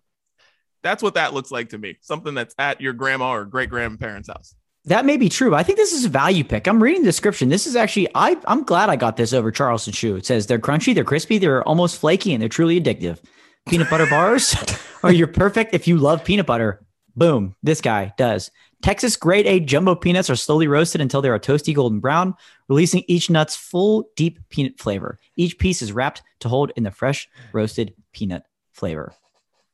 [0.84, 1.98] that's what that looks like to me.
[2.02, 4.56] Something that's at your grandma or great grandparents' house.
[4.86, 5.50] That may be true.
[5.50, 6.66] but I think this is a value pick.
[6.66, 7.50] I'm reading the description.
[7.50, 10.16] This is actually I I'm glad I got this over Charleston Chew.
[10.16, 13.20] It says they're crunchy, they're crispy, they're almost flaky, and they're truly addictive.
[13.68, 14.56] Peanut butter bars
[15.04, 16.86] are your perfect if you love peanut butter.
[17.18, 18.50] Boom, this guy does.
[18.82, 22.36] Texas grade A jumbo peanuts are slowly roasted until they are toasty golden brown,
[22.70, 25.18] releasing each nut's full deep peanut flavor.
[25.36, 29.14] Each piece is wrapped to hold in the fresh roasted peanut flavor.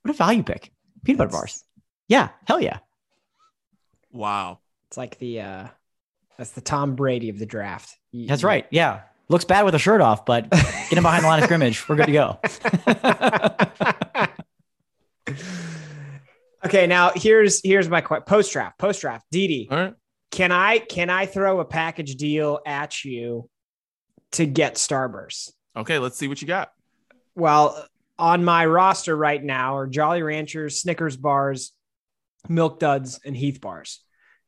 [0.04, 0.72] What a value pick.
[1.04, 1.64] Peanut butter bars.
[2.08, 2.80] Yeah, hell yeah.
[4.12, 4.60] Wow.
[4.88, 5.68] It's like the uh
[6.38, 7.97] that's the Tom Brady of the draft.
[8.12, 8.66] You- That's right.
[8.72, 9.01] Yeah.
[9.30, 11.88] Looks bad with a shirt off, but get him behind the line of scrimmage.
[11.88, 12.39] We're good to go.
[16.66, 18.26] okay, now here's here's my question.
[18.26, 19.26] Post draft, post draft.
[19.32, 19.93] Didi, All right.
[20.32, 23.49] can I can I throw a package deal at you
[24.34, 25.51] to get Starburst?
[25.76, 26.72] Okay, let's see what you got.
[27.36, 27.86] Well,
[28.18, 31.72] on my roster right now are Jolly Ranchers, Snickers bars,
[32.47, 34.01] Milk Duds, and Heath bars.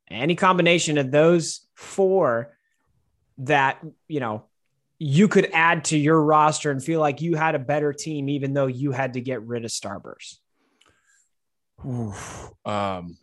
[0.09, 2.55] Any combination of those four
[3.39, 4.45] that you know
[4.97, 8.53] you could add to your roster and feel like you had a better team, even
[8.53, 10.37] though you had to get rid of Starburst.
[11.83, 13.17] Um,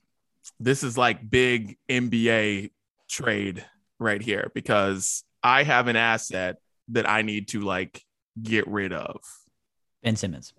[0.61, 2.71] this is like big NBA
[3.09, 3.65] trade
[3.99, 6.57] right here because I have an asset
[6.89, 8.05] that I need to like
[8.41, 9.21] get rid of.
[10.03, 10.53] Ben Simmons.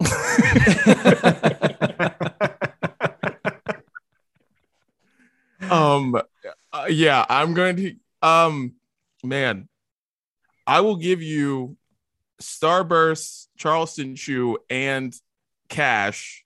[5.70, 6.14] um,
[6.72, 7.94] uh, yeah, I'm going to.
[8.22, 8.74] Um,
[9.22, 9.68] man,
[10.66, 11.76] I will give you
[12.40, 15.14] Starburst, Charleston Chew, and
[15.68, 16.44] cash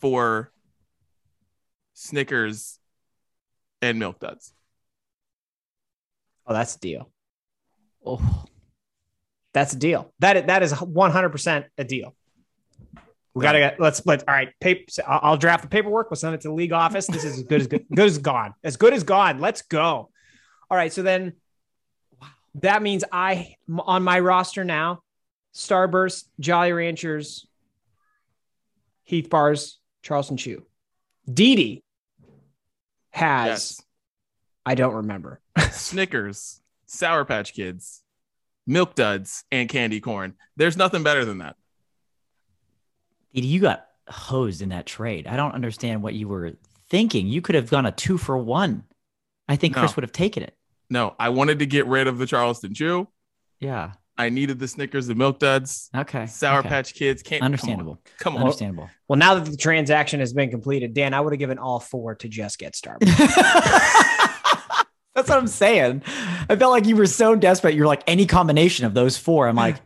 [0.00, 0.52] for
[1.94, 2.78] Snickers
[3.82, 4.52] and Milk Duds.
[6.46, 7.10] Oh, that's a deal.
[8.04, 8.44] Oh,
[9.52, 10.12] That's a deal.
[10.20, 12.14] That that is 100% a deal.
[13.34, 14.48] We gotta get let's let all right.
[14.60, 16.10] Paper, I'll I'll draft the paperwork.
[16.10, 17.06] We'll send it to the league office.
[17.06, 18.54] This is as good as good, good as gone.
[18.64, 19.40] As good as gone.
[19.40, 20.10] Let's go.
[20.70, 20.92] All right.
[20.92, 21.34] So then,
[22.54, 25.00] that means I on my roster now:
[25.54, 27.46] Starburst, Jolly Ranchers,
[29.04, 30.64] Heath Bars, Charleston Chew.
[31.28, 31.82] Dee Dee
[33.10, 33.82] has, Yes.
[34.64, 35.40] I don't remember.
[35.72, 38.02] Snickers, Sour Patch Kids,
[38.68, 40.34] Milk Duds, and candy corn.
[40.56, 41.56] There's nothing better than that.
[43.34, 45.26] Dude, you got hosed in that trade.
[45.26, 46.52] I don't understand what you were
[46.88, 47.26] thinking.
[47.26, 48.84] You could have gone a two for one.
[49.48, 50.54] I think Chris would have taken it.
[50.88, 53.08] No, I wanted to get rid of the Charleston Chew.
[53.58, 53.92] Yeah.
[54.18, 56.26] I needed the Snickers, the Milk Duds, Okay.
[56.26, 56.68] Sour okay.
[56.68, 57.22] Patch Kids.
[57.22, 58.00] Can't Understandable.
[58.18, 58.36] Come on.
[58.36, 58.42] Come on.
[58.42, 58.90] Understandable.
[59.08, 62.14] Well, now that the transaction has been completed, Dan, I would have given all four
[62.16, 63.06] to just get Starbucks.
[65.14, 66.02] That's what I'm saying.
[66.48, 67.74] I felt like you were so desperate.
[67.74, 69.48] You're like any combination of those four.
[69.48, 69.76] I'm like,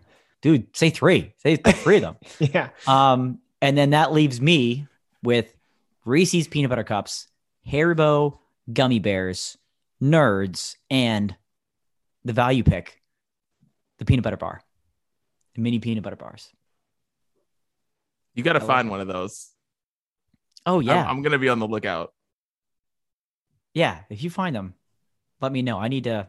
[0.42, 1.32] dude, say three.
[1.38, 2.16] Say three of them.
[2.52, 2.70] yeah.
[2.86, 4.88] Um, and then that leaves me
[5.22, 5.54] with
[6.04, 7.28] Reese's peanut butter cups,
[7.68, 8.38] Haribo
[8.72, 9.56] gummy bears,
[10.02, 11.36] nerds, and
[12.24, 12.99] the value pick,
[14.00, 14.60] the peanut butter bar,
[15.54, 16.50] the mini peanut butter bars.
[18.34, 19.50] You got to I like find one of those.
[20.66, 22.12] Oh I'm- yeah, I'm, gonna be on the lookout.
[23.74, 24.00] yeah.
[24.10, 24.74] If you find them,
[25.40, 25.78] let me know.
[25.78, 26.26] I need to,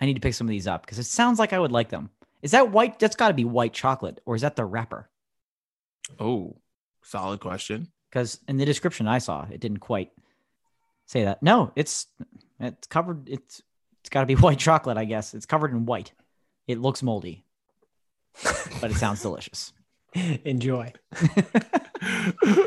[0.00, 1.88] I need to pick some of these up because it sounds like I would like
[1.88, 2.10] them.
[2.42, 2.98] Is that white?
[2.98, 5.10] That's got to be white chocolate, or is that the wrapper?
[6.18, 6.56] Oh,
[7.02, 7.88] solid question.
[8.10, 10.10] Because in the description I saw, it didn't quite
[11.06, 11.42] say that.
[11.42, 12.06] No, it's
[12.58, 13.28] it's covered.
[13.28, 13.62] It's
[14.00, 15.34] it's got to be white chocolate, I guess.
[15.34, 16.12] It's covered in white.
[16.70, 17.44] It looks moldy,
[18.80, 19.72] but it sounds delicious.
[20.44, 20.92] Enjoy.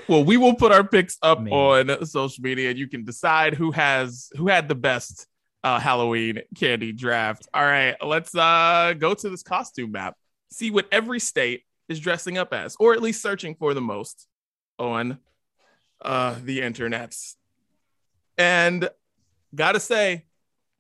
[0.08, 1.54] well, we will put our picks up Man.
[1.54, 5.28] on social media, and you can decide who has who had the best
[5.64, 7.48] uh, Halloween candy draft.
[7.54, 10.16] All right, let's uh, go to this costume map.
[10.52, 14.28] See what every state is dressing up as, or at least searching for the most
[14.80, 15.18] on
[16.02, 17.36] uh, the internets.
[18.38, 18.90] And
[19.54, 20.26] gotta say,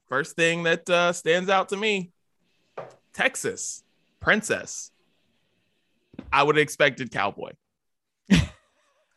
[0.08, 2.13] first thing that uh, stands out to me,
[3.14, 3.84] Texas
[4.20, 4.92] princess.
[6.32, 7.54] I would have expected cowboy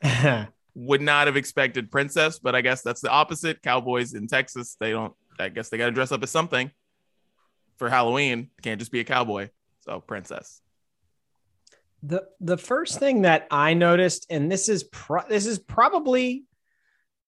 [0.74, 3.62] would not have expected princess, but I guess that's the opposite.
[3.62, 5.14] Cowboys in Texas, they don't.
[5.38, 6.70] I guess they got to dress up as something
[7.76, 8.50] for Halloween.
[8.62, 9.50] Can't just be a cowboy.
[9.80, 10.60] So princess.
[12.02, 16.44] the the first thing that I noticed, and this is pro- this is probably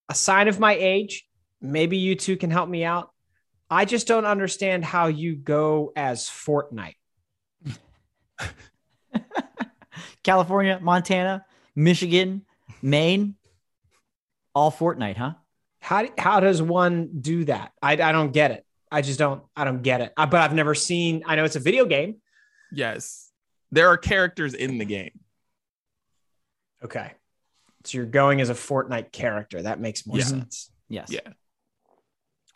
[0.09, 1.25] a sign of my age.
[1.61, 3.11] Maybe you two can help me out.
[3.71, 6.95] I just don't understand how you go as Fortnite.
[10.23, 11.45] California, Montana,
[11.75, 12.43] Michigan,
[12.83, 13.35] Maine,
[14.55, 15.35] all Fortnite, huh?
[15.81, 17.73] How how does one do that?
[17.83, 18.65] I I don't get it.
[18.91, 20.13] I just don't I don't get it.
[20.17, 21.23] I, but I've never seen.
[21.27, 22.17] I know it's a video game.
[22.73, 23.31] Yes,
[23.71, 25.13] there are characters in the game.
[26.85, 27.13] Okay,
[27.85, 29.63] so you're going as a Fortnite character.
[29.63, 30.25] That makes more Yeah.
[30.25, 30.71] sense.
[30.89, 31.09] Yes.
[31.11, 31.21] Yeah.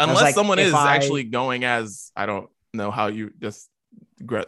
[0.01, 3.69] Was Unless like, someone is I- actually going as I don't know how you just
[4.25, 4.41] gre-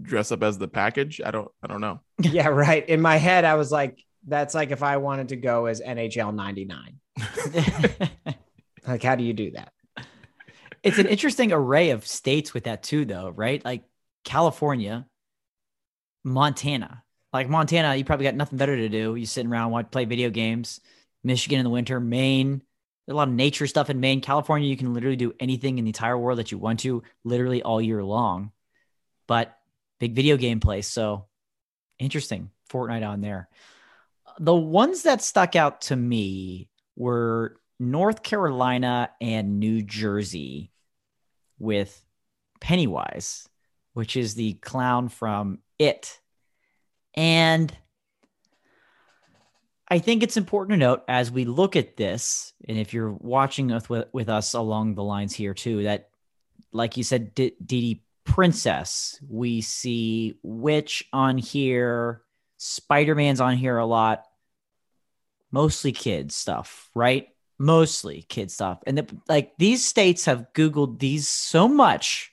[0.00, 1.20] dress up as the package.
[1.24, 1.50] I don't.
[1.62, 2.00] I don't know.
[2.20, 2.88] yeah, right.
[2.88, 6.34] In my head, I was like, that's like if I wanted to go as NHL
[6.34, 6.98] 99.
[8.86, 9.72] Like, how do you do that?
[10.82, 13.64] it's an interesting array of states with that too, though, right?
[13.64, 13.84] Like
[14.24, 15.06] California,
[16.24, 17.04] Montana.
[17.32, 19.14] Like Montana, you probably got nothing better to do.
[19.14, 20.80] You sitting around, watch, play video games.
[21.22, 22.62] Michigan in the winter, Maine.
[23.08, 24.20] A lot of nature stuff in Maine.
[24.20, 27.62] California, you can literally do anything in the entire world that you want to, literally
[27.62, 28.52] all year long.
[29.26, 29.56] But
[29.98, 31.26] big video game place, so
[31.98, 32.50] interesting.
[32.70, 33.48] Fortnite on there.
[34.38, 40.70] The ones that stuck out to me were North Carolina and New Jersey
[41.58, 42.04] with
[42.60, 43.48] Pennywise,
[43.92, 46.20] which is the clown from It.
[47.14, 47.76] And
[49.92, 53.68] I think it's important to note as we look at this, and if you're watching
[53.68, 56.08] with, with, us along the lines here too, that,
[56.72, 62.22] like you said, D- Dee Princess, we see Witch on here,
[62.56, 64.24] Spider Man's on here a lot,
[65.50, 67.28] mostly kids stuff, right?
[67.58, 68.78] Mostly kid stuff.
[68.86, 72.32] And the, like these states have Googled these so much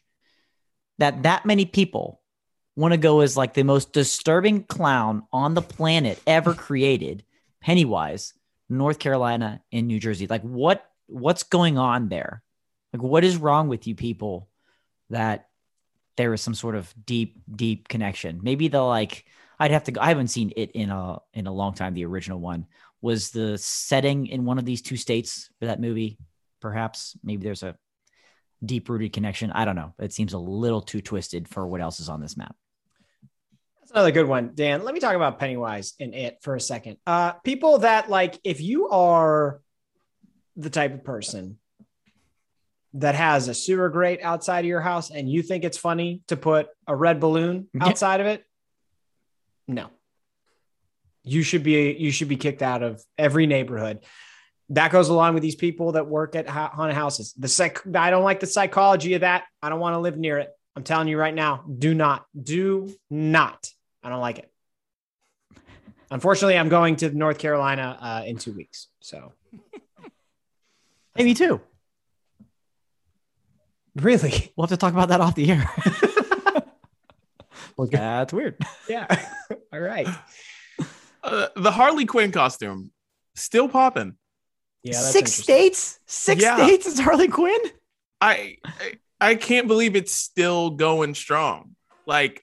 [0.98, 2.22] that that many people
[2.78, 7.26] want to go as like the most disturbing clown on the planet ever created,
[7.62, 8.34] Pennywise,
[8.70, 10.28] North Carolina and New Jersey.
[10.28, 12.44] Like what what's going on there?
[12.94, 14.50] Like what is wrong with you people
[15.10, 15.48] that
[16.18, 18.40] there is some sort of deep deep connection?
[18.44, 19.26] Maybe the like
[19.60, 22.06] I'd have to go I haven't seen it in a in a long time the
[22.06, 22.66] original one.
[23.02, 26.18] Was the setting in one of these two states for that movie?
[26.62, 27.78] Perhaps maybe there's a
[28.64, 29.52] deep rooted connection.
[29.52, 29.94] I don't know.
[30.00, 32.56] It seems a little too twisted for what else is on this map.
[33.90, 34.84] That's another good one, Dan.
[34.84, 36.98] Let me talk about Pennywise and it for a second.
[37.08, 39.62] Uh, people that like, if you are
[40.56, 41.58] the type of person
[42.94, 46.38] that has a sewer grate outside of your house and you think it's funny to
[46.38, 48.44] put a red balloon outside of it,
[49.68, 49.90] no.
[51.24, 54.06] You should be you should be kicked out of every neighborhood.
[54.70, 57.34] That goes along with these people that work at haunted houses.
[57.40, 59.46] The psych I don't like the psychology of that.
[59.64, 60.52] I don't want to live near it.
[60.76, 63.68] I'm telling you right now, do not, do not.
[64.04, 64.52] I don't like it.
[66.12, 68.88] Unfortunately, I'm going to North Carolina uh, in two weeks.
[69.00, 69.34] So,
[71.16, 71.62] Hey, me too.
[73.96, 75.70] really, We'll have to talk about that off the air.
[77.78, 78.58] well, that's weird.
[78.90, 79.06] yeah.
[79.74, 80.08] All right.
[81.24, 82.92] Uh, the Harley Quinn costume
[83.36, 84.16] still popping.
[84.84, 84.94] Yeah.
[84.94, 86.00] That's Six states.
[86.08, 86.56] Six Yeah.
[86.56, 87.60] states is Harley Quinn.
[88.22, 91.76] I, I I can't believe it's still going strong.
[92.06, 92.42] Like a-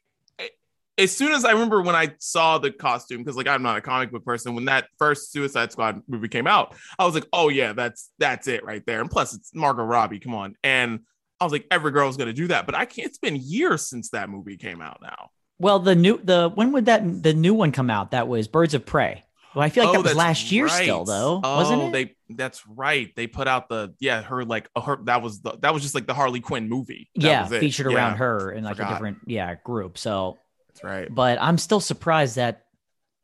[0.98, 3.80] as soon as I remember when I saw the costume, because like I'm not a
[3.80, 7.48] comic book person, when that first Suicide Squad movie came out, I was like, oh
[7.48, 9.00] yeah, that's that's it right there.
[9.00, 10.54] And plus it's Margot Robbie, come on.
[10.64, 11.00] And
[11.40, 12.66] I was like, every girl's gonna do that.
[12.66, 15.30] But I can't it's been years since that movie came out now.
[15.58, 18.10] Well, the new the when would that the new one come out?
[18.12, 19.22] That was Birds of Prey.
[19.54, 20.82] Well, I feel like Oh, that was last year right.
[20.82, 21.92] still, though, oh, wasn't it?
[21.92, 23.10] They that's right.
[23.16, 26.06] They put out the yeah her like her that was the that was just like
[26.06, 27.08] the Harley Quinn movie.
[27.16, 27.60] That yeah, was it.
[27.60, 29.96] featured Yeah, around her in like a different yeah group.
[29.96, 30.36] So,
[30.76, 31.14] That's right.
[31.14, 32.66] but I'm still surprised that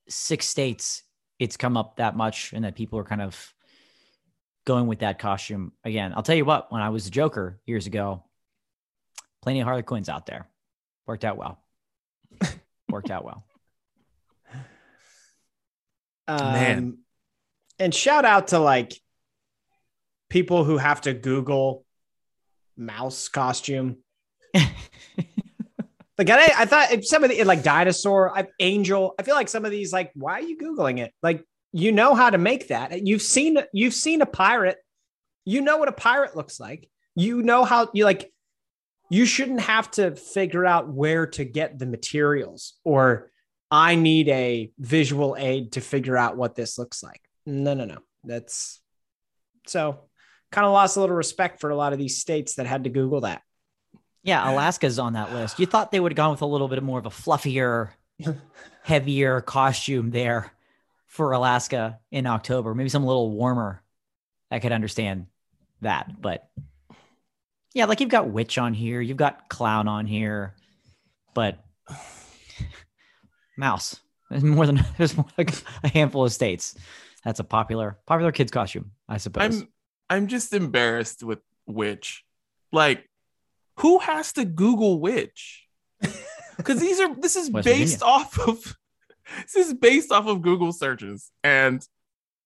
[0.09, 1.03] six states
[1.39, 3.53] it's come up that much and that people are kind of
[4.65, 6.13] going with that costume again.
[6.15, 8.23] I'll tell you what, when I was a Joker years ago,
[9.43, 10.47] plenty of Harley Quinns out there.
[11.07, 11.59] Worked out well.
[12.89, 13.45] Worked out well.
[16.29, 16.99] Um, Man.
[17.81, 18.93] And shout out to like
[20.31, 21.85] people who have to Google
[22.77, 23.99] mouse costume.
[26.29, 29.15] Like I, I thought some of the like dinosaur, I, angel.
[29.19, 31.13] I feel like some of these like, why are you googling it?
[31.23, 33.05] Like you know how to make that.
[33.07, 34.79] You've seen you've seen a pirate.
[35.45, 36.89] You know what a pirate looks like.
[37.17, 38.31] You know how you like.
[39.11, 43.31] You shouldn't have to figure out where to get the materials or
[43.71, 47.21] I need a visual aid to figure out what this looks like.
[47.45, 47.99] No, no, no.
[48.25, 48.81] That's
[49.67, 50.05] so
[50.51, 52.91] kind of lost a little respect for a lot of these states that had to
[52.91, 53.43] Google that.
[54.23, 55.59] Yeah, Alaska's on that list.
[55.59, 57.91] You thought they would have gone with a little bit more of a fluffier,
[58.83, 60.53] heavier costume there
[61.07, 62.75] for Alaska in October.
[62.75, 63.83] Maybe some a little warmer.
[64.51, 65.27] I could understand
[65.81, 66.49] that, but
[67.75, 70.55] yeah, like you've got witch on here, you've got clown on here,
[71.35, 71.59] but
[73.57, 73.99] mouse.
[74.31, 75.53] There's more than there's more like
[75.83, 76.75] a handful of states.
[77.25, 79.63] That's a popular popular kids costume, I suppose.
[79.63, 79.69] I'm
[80.11, 82.25] I'm just embarrassed with witch.
[82.73, 83.09] Like,
[83.79, 85.67] who has to Google which?
[86.57, 88.15] Because these are this is West based Virginia.
[88.15, 88.77] off of
[89.53, 91.31] this is based off of Google searches.
[91.43, 91.85] And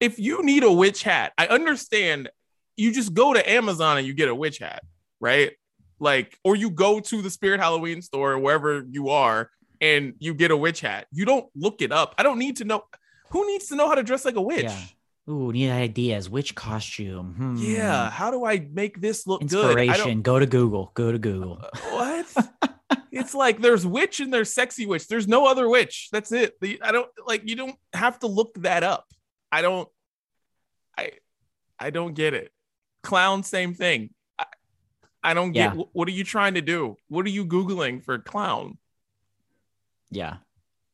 [0.00, 2.30] if you need a witch hat, I understand
[2.76, 4.84] you just go to Amazon and you get a witch hat,
[5.20, 5.52] right?
[5.98, 9.50] Like, or you go to the Spirit Halloween store or wherever you are
[9.80, 11.06] and you get a witch hat.
[11.12, 12.14] You don't look it up.
[12.16, 12.84] I don't need to know
[13.30, 14.64] who needs to know how to dress like a witch.
[14.64, 14.78] Yeah.
[15.28, 16.30] Ooh, need ideas.
[16.30, 17.34] Which costume?
[17.36, 17.56] Hmm.
[17.56, 19.76] Yeah, how do I make this look good?
[19.76, 20.22] Inspiration.
[20.22, 20.92] Go to Google.
[20.94, 21.62] Go to Google.
[21.90, 22.26] what?
[23.10, 25.08] it's like there's witch and there's sexy witch.
[25.08, 26.08] There's no other witch.
[26.12, 26.54] That's it.
[26.60, 29.06] The, I don't like you don't have to look that up.
[29.50, 29.88] I don't
[30.96, 31.12] I
[31.78, 32.52] I don't get it.
[33.02, 34.10] Clown same thing.
[34.38, 34.44] I,
[35.24, 35.82] I don't get Yeah.
[35.92, 36.96] what are you trying to do?
[37.08, 38.78] What are you googling for clown?
[40.10, 40.36] Yeah.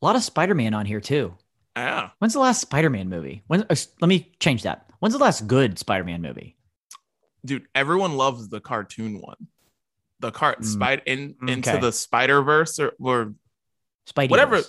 [0.01, 1.35] A lot of Spider-Man on here too.
[1.77, 2.11] Yeah.
[2.19, 3.43] When's the last Spider-Man movie?
[3.47, 4.87] When uh, let me change that.
[5.01, 6.57] When's the last good Spider-Man movie?
[7.45, 9.49] Dude, everyone loves the cartoon one.
[10.21, 10.65] The cart Mm.
[10.65, 13.35] spider in into the Spider-Verse or, or
[14.09, 14.31] Spidey.
[14.31, 14.63] Whatever.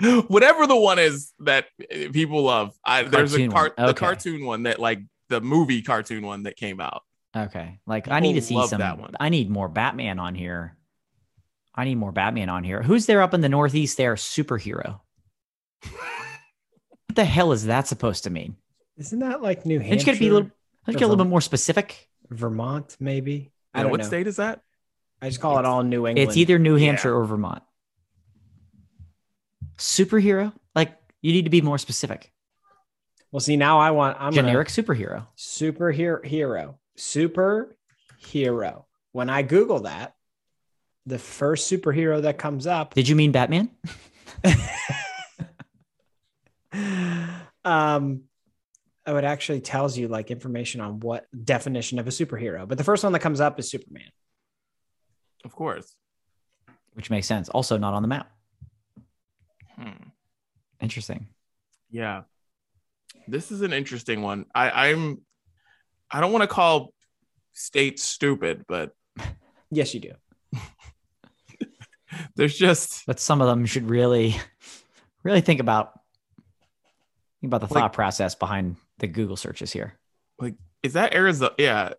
[0.28, 2.74] whatever the one is that uh, people love.
[2.84, 3.86] I, there's a Cartoon cart one.
[3.86, 7.02] the cartoon one that like the movie cartoon one that came out.
[7.36, 7.78] Okay.
[7.86, 9.14] Like I need to see some that one.
[9.20, 10.76] I need more Batman on here.
[11.74, 12.82] I need more Batman on here.
[12.82, 14.14] Who's there up in the Northeast there?
[14.16, 15.00] Superhero.
[17.08, 18.54] What the hell is that supposed to mean?
[18.96, 20.00] Isn't that like New Don't Hampshire?
[20.00, 20.50] you gotta be a little
[20.86, 22.08] don't you get a little bit more specific?
[22.30, 23.50] Vermont, maybe.
[23.74, 24.06] I Yeah, don't what know.
[24.06, 24.62] state is that?
[25.20, 26.18] I just call it all New England.
[26.28, 26.86] It's either New Yeah.
[26.86, 27.64] Hampshire or Vermont.
[29.76, 30.52] Superhero?
[30.76, 32.30] Like you need to be more specific.
[33.32, 35.08] Well, see, now I want I'm Generic superhero.
[35.10, 38.84] gonna superhero hero superhero.
[39.10, 40.14] When I Google that,
[41.10, 43.68] the first superhero that comes up, Did you mean Batman?
[47.64, 48.22] um,
[49.06, 52.66] oh, it actually tells you like information on what definition of a superhero.
[52.66, 54.08] But the first one that comes up is Superman.
[55.44, 55.94] Of course.
[56.94, 57.48] Which makes sense.
[57.48, 58.30] Also not on the map.
[59.76, 60.08] Hmm.
[60.80, 61.28] Interesting.
[61.90, 62.22] Yeah.
[63.28, 64.46] This is an interesting one.
[64.54, 65.20] I, I'm
[66.10, 66.92] I don't want to call
[67.52, 68.92] states stupid, but
[69.70, 70.12] Yes, you do.
[72.36, 74.36] there's just But some of them should really,
[75.22, 75.92] Really think about
[77.42, 79.98] think about the Like- thought process behind the Google searches here.
[80.38, 81.52] Like is that Arizona?
[81.58, 81.92] Yeah,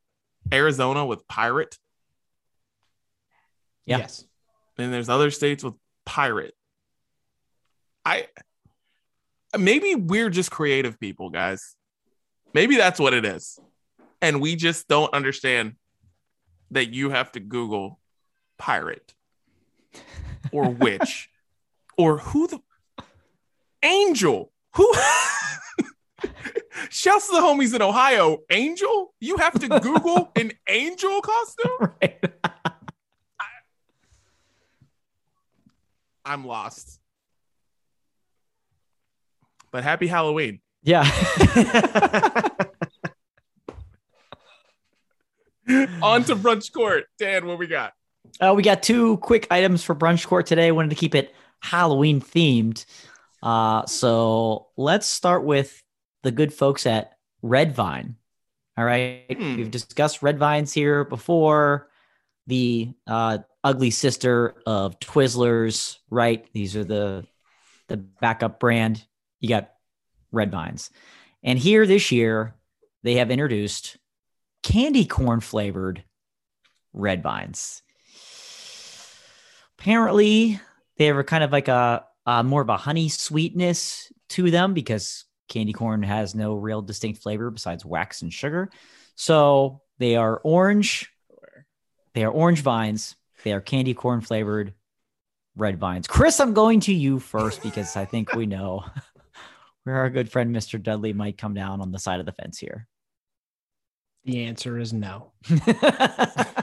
[0.51, 1.77] Arizona with pirate.
[3.85, 3.99] Yeah.
[3.99, 4.25] Yes.
[4.77, 6.55] and there's other states with pirate.
[8.05, 8.27] I
[9.57, 11.75] maybe we're just creative people, guys.
[12.55, 13.59] Maybe that's what it is.
[14.21, 15.75] And we just don't understand
[16.71, 17.99] that you have to Google
[18.57, 19.13] pirate
[20.51, 21.29] or witch
[21.97, 22.59] or who the
[23.83, 24.51] angel.
[24.75, 24.93] Who
[26.89, 28.39] Shouts to the homies in Ohio.
[28.49, 29.13] Angel?
[29.19, 31.71] You have to Google an angel costume?
[32.01, 32.23] right.
[36.23, 36.99] I'm lost.
[39.71, 40.59] But happy Halloween.
[40.83, 41.01] Yeah.
[46.01, 47.05] On to brunch court.
[47.17, 47.93] Dan, what we got?
[48.39, 50.71] Uh, we got two quick items for brunch court today.
[50.71, 52.85] Wanted to keep it Halloween themed.
[53.41, 55.81] Uh, so let's start with
[56.23, 58.15] the good folks at Red Vine.
[58.77, 59.25] All right.
[59.31, 59.57] Hmm.
[59.57, 61.89] We've discussed Red Vines here before.
[62.47, 66.45] The uh, ugly sister of Twizzlers, right?
[66.53, 67.25] These are the
[67.87, 69.03] the backup brand.
[69.39, 69.71] You got
[70.31, 70.89] Red Vines.
[71.43, 72.55] And here this year,
[73.03, 73.97] they have introduced
[74.63, 76.03] candy corn flavored
[76.93, 77.81] Red Vines
[79.81, 80.59] apparently
[80.97, 84.75] they have a kind of like a, a more of a honey sweetness to them
[84.75, 88.69] because candy corn has no real distinct flavor besides wax and sugar.
[89.15, 91.09] So they are orange.
[92.13, 93.15] They are orange vines.
[93.43, 94.75] They are candy corn flavored
[95.55, 96.05] red vines.
[96.05, 98.85] Chris, I'm going to you first because I think we know
[99.83, 100.81] where our good friend Mr.
[100.81, 102.87] Dudley might come down on the side of the fence here.
[104.25, 105.31] The answer is no.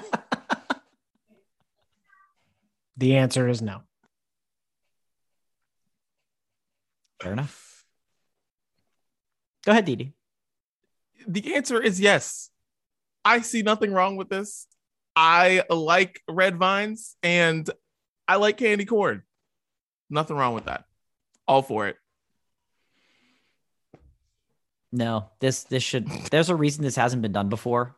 [2.99, 3.83] The answer is no.
[7.23, 7.85] Fair enough.
[9.65, 10.15] Go ahead, Didi.
[11.27, 12.51] The answer is yes.
[13.25, 14.67] I see nothing wrong with this.
[15.15, 17.69] I like red vines and
[18.27, 19.23] I like candy corn.
[20.11, 20.85] Nothing wrong with that.
[21.47, 21.97] All for it.
[24.91, 26.09] No, this this should.
[26.31, 27.97] There's a reason this hasn't been done before.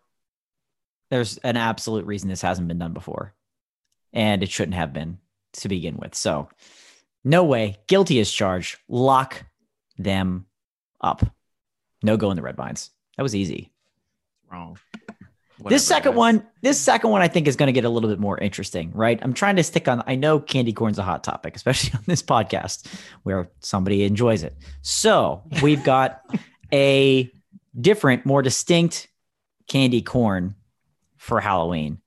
[1.11, 3.35] There's an absolute reason this hasn't been done before,
[4.13, 5.19] and it shouldn't have been
[5.55, 6.15] to begin with.
[6.15, 6.49] So,
[7.25, 7.79] no way.
[7.87, 8.79] Guilty as charged.
[8.89, 9.45] Lock
[9.99, 10.47] them
[11.01, 11.25] up.
[12.03, 12.91] No go in the red vines.
[13.17, 13.73] That was easy.
[14.51, 14.79] Wrong.
[15.67, 18.19] this second one, this second one, I think is going to get a little bit
[18.19, 19.19] more interesting, right?
[19.23, 20.03] I'm trying to stick on.
[20.07, 22.87] I know candy corn's a hot topic, especially on this podcast
[23.23, 24.57] where somebody enjoys it.
[24.83, 26.23] So we've got
[26.73, 27.31] a
[27.79, 29.09] different, more distinct
[29.69, 30.55] candy corn
[31.19, 31.99] for Halloween.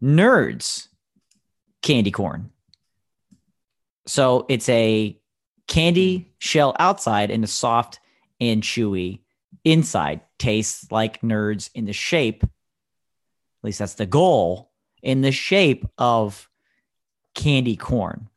[0.00, 0.86] Nerds
[1.82, 2.50] candy corn.
[4.06, 5.18] So it's a
[5.66, 6.24] candy hmm.
[6.38, 8.00] shell outside and a soft
[8.40, 9.20] and chewy
[9.64, 10.20] inside.
[10.38, 12.44] Tastes like nerds in the shape
[13.58, 14.70] at least that's the goal
[15.02, 16.48] in the shape of
[17.34, 18.28] candy corn.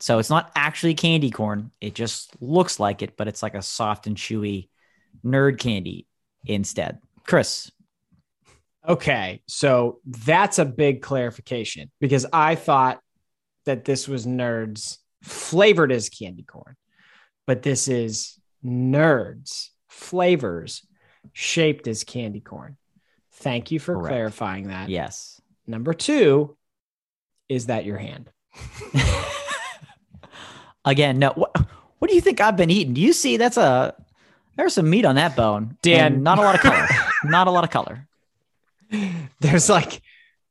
[0.00, 1.70] So it's not actually candy corn.
[1.80, 4.68] It just looks like it, but it's like a soft and chewy
[5.24, 6.06] nerd candy
[6.44, 6.98] instead.
[7.24, 7.70] Chris.
[8.88, 13.00] Okay, so that's a big clarification because I thought
[13.64, 16.76] that this was nerds flavored as candy corn,
[17.46, 20.86] but this is nerds flavors
[21.32, 22.76] shaped as candy corn.
[23.32, 24.08] Thank you for Correct.
[24.08, 24.88] clarifying that.
[24.88, 25.40] Yes.
[25.66, 26.56] Number two,
[27.48, 28.30] is that your hand?
[30.84, 31.32] Again, no.
[31.34, 31.56] What,
[31.98, 32.94] what do you think I've been eating?
[32.94, 33.94] Do you see that's a
[34.56, 35.76] there's some meat on that bone.
[35.82, 36.22] Dan.
[36.22, 36.86] not a lot of color.
[37.24, 38.06] not a lot of color.
[39.40, 40.00] There's like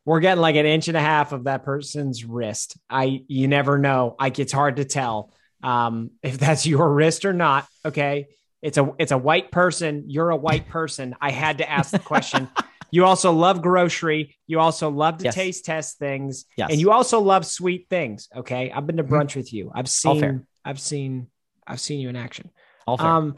[0.05, 2.77] we're getting like an inch and a half of that person's wrist.
[2.89, 4.15] I you never know.
[4.19, 5.33] Like it's hard to tell
[5.63, 7.67] um, if that's your wrist or not.
[7.83, 8.27] Okay,
[8.61, 10.05] it's a it's a white person.
[10.07, 11.15] You're a white person.
[11.21, 12.49] I had to ask the question.
[12.91, 14.35] you also love grocery.
[14.47, 15.35] You also love to Yes.
[15.35, 16.69] taste test things, Yes.
[16.71, 18.29] and you also love sweet things.
[18.35, 19.71] Okay, I've been to brunch with you.
[19.73, 21.27] I've seen I've seen
[21.65, 22.51] I've seen you in action.
[22.85, 23.07] All fair.
[23.07, 23.35] Um,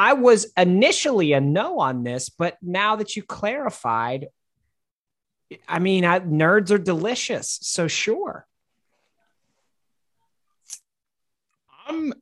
[0.00, 4.28] I was initially a no on this, but now that you clarified,
[5.68, 8.46] I mean, I, nerds are delicious, so sure.
[11.86, 12.14] I'm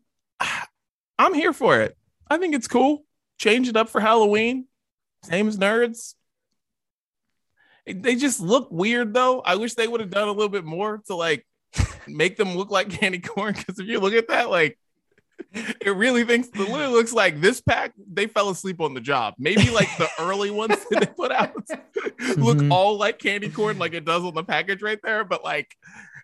[1.21, 1.97] I'm here for it.
[2.29, 3.05] I think it's cool.
[3.39, 4.67] Change it up for Halloween.
[5.23, 6.15] Same as nerds.
[7.87, 9.39] They just look weird though.
[9.41, 11.47] I wish they would have done a little bit more to like
[12.09, 13.55] make them look like candy corn.
[13.55, 14.77] Because if you look at that, like
[15.81, 17.93] it really thinks literally looks like this pack.
[18.13, 19.35] They fell asleep on the job.
[19.39, 21.55] Maybe like the early ones that they put out
[22.37, 22.71] look Mhm.
[22.71, 25.25] all like candy corn, like it does on the package right there.
[25.25, 25.75] But like,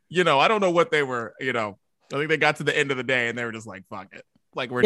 [0.09, 1.79] you know, I don't know what they were, you know,
[2.13, 3.85] I think they got to the end of the day and they were just like,
[3.89, 4.83] "Fuck it." Like we're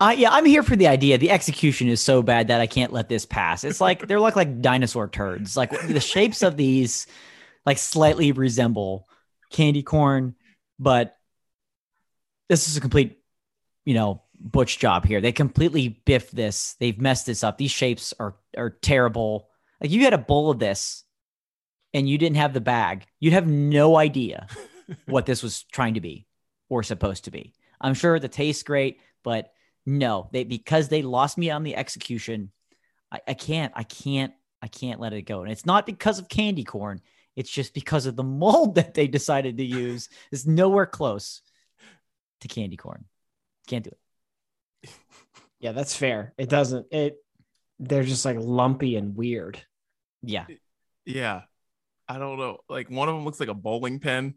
[0.00, 1.16] Uh, yeah, I'm here for the idea.
[1.16, 3.62] The execution is so bad that I can't let this pass.
[3.62, 5.56] It's like they're like like dinosaur turds.
[5.56, 7.06] Like the shapes of these,
[7.64, 9.06] like slightly resemble
[9.50, 10.34] candy corn,
[10.80, 11.16] but
[12.52, 13.18] this is a complete,
[13.86, 15.22] you know, butch job here.
[15.22, 16.74] They completely biff this.
[16.78, 17.56] They've messed this up.
[17.56, 19.48] These shapes are are terrible.
[19.80, 21.04] Like you had a bowl of this,
[21.94, 23.06] and you didn't have the bag.
[23.20, 24.48] You'd have no idea
[25.06, 26.26] what this was trying to be
[26.68, 27.54] or supposed to be.
[27.80, 29.52] I'm sure the tastes great, but
[29.86, 32.52] no, they because they lost me on the execution.
[33.10, 35.40] I, I can't, I can't, I can't let it go.
[35.40, 37.00] And it's not because of candy corn.
[37.34, 40.10] It's just because of the mold that they decided to use.
[40.30, 41.40] It's nowhere close
[42.42, 43.04] to candy corn.
[43.66, 43.90] Can't do
[44.84, 44.90] it.
[45.60, 46.34] Yeah, that's fair.
[46.36, 46.88] It doesn't.
[46.90, 47.18] It.
[47.78, 49.60] They're just like lumpy and weird.
[50.24, 50.46] Yeah.
[51.06, 51.42] yeah.
[52.08, 52.58] I don't know.
[52.68, 54.34] Like one of them looks like a bowling pin.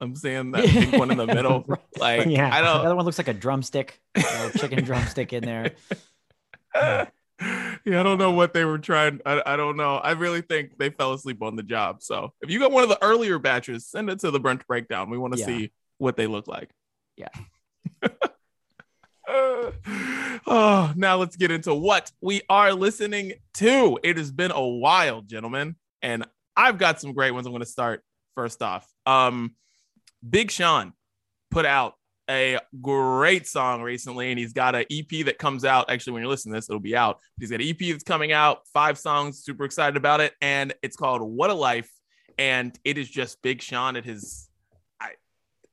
[0.00, 1.66] I'm saying that pink one in the middle.
[1.98, 2.48] Like Yeah.
[2.54, 2.86] I don't.
[2.86, 5.72] other one looks like a drumstick, a chicken drumstick in there.
[6.74, 7.06] yeah,
[7.40, 9.20] I don't know what they were trying.
[9.26, 9.96] I, I don't know.
[9.96, 12.02] I really think they fell asleep on the job.
[12.04, 15.10] So if you got one of the earlier batches, send it to the brunch breakdown.
[15.10, 15.46] We want to Yeah.
[15.46, 16.70] see what they look like.
[17.16, 17.28] Yeah.
[20.46, 23.98] oh, now let's get into what we are listening to.
[24.02, 27.46] It has been a while, gentlemen, and I've got some great ones.
[27.46, 28.02] I'm going to start
[28.34, 28.86] first off.
[29.06, 29.54] Um,
[30.28, 30.92] Big Sean
[31.50, 31.94] put out
[32.30, 35.90] a great song recently, and he's got an EP that comes out.
[35.90, 37.18] Actually, when you're listening to this, it'll be out.
[37.38, 40.96] He's got an EP that's coming out, five songs, super excited about it, and it's
[40.96, 41.90] called What a Life.
[42.38, 44.48] And it is just Big Sean at his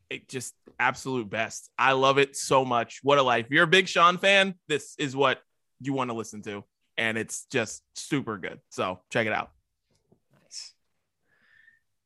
[0.10, 1.70] it just absolute best.
[1.78, 3.00] I love it so much.
[3.04, 3.46] What a life.
[3.46, 5.40] If you're a big Sean fan, this is what
[5.80, 6.64] you want to listen to.
[6.98, 8.60] And it's just super good.
[8.70, 9.52] So check it out.
[10.44, 10.74] Nice.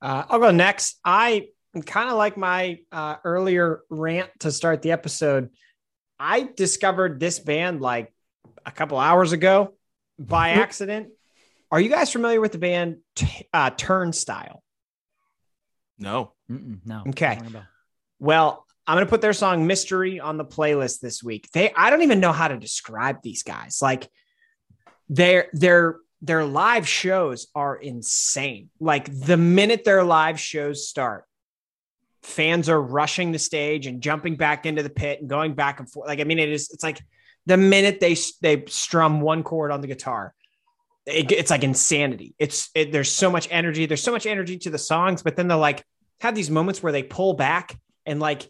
[0.01, 0.99] Uh, I'll go next.
[1.03, 1.47] I
[1.85, 5.49] kind of like my uh, earlier rant to start the episode.
[6.19, 8.13] I discovered this band like
[8.65, 9.73] a couple hours ago
[10.19, 11.09] by accident.
[11.71, 14.61] Are you guys familiar with the band T- uh, Turnstile?
[15.97, 16.33] No.
[16.51, 17.03] Mm-mm, no.
[17.09, 17.39] Okay.
[18.23, 21.49] Well, I'm going to put their song Mystery on the playlist this week.
[21.51, 23.79] They I don't even know how to describe these guys.
[23.81, 24.09] Like
[25.09, 28.69] their their their live shows are insane.
[28.79, 31.25] Like the minute their live shows start,
[32.21, 35.91] fans are rushing the stage and jumping back into the pit and going back and
[35.91, 36.07] forth.
[36.07, 37.01] Like I mean it is it's like
[37.45, 40.33] the minute they they strum one chord on the guitar,
[41.05, 42.35] it, it's like insanity.
[42.39, 43.85] It's it, there's so much energy.
[43.85, 45.83] There's so much energy to the songs, but then they're like
[46.21, 48.49] have these moments where they pull back and like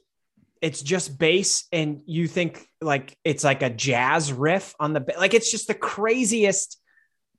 [0.62, 5.34] it's just bass and you think like it's like a jazz riff on the like
[5.34, 6.80] it's just the craziest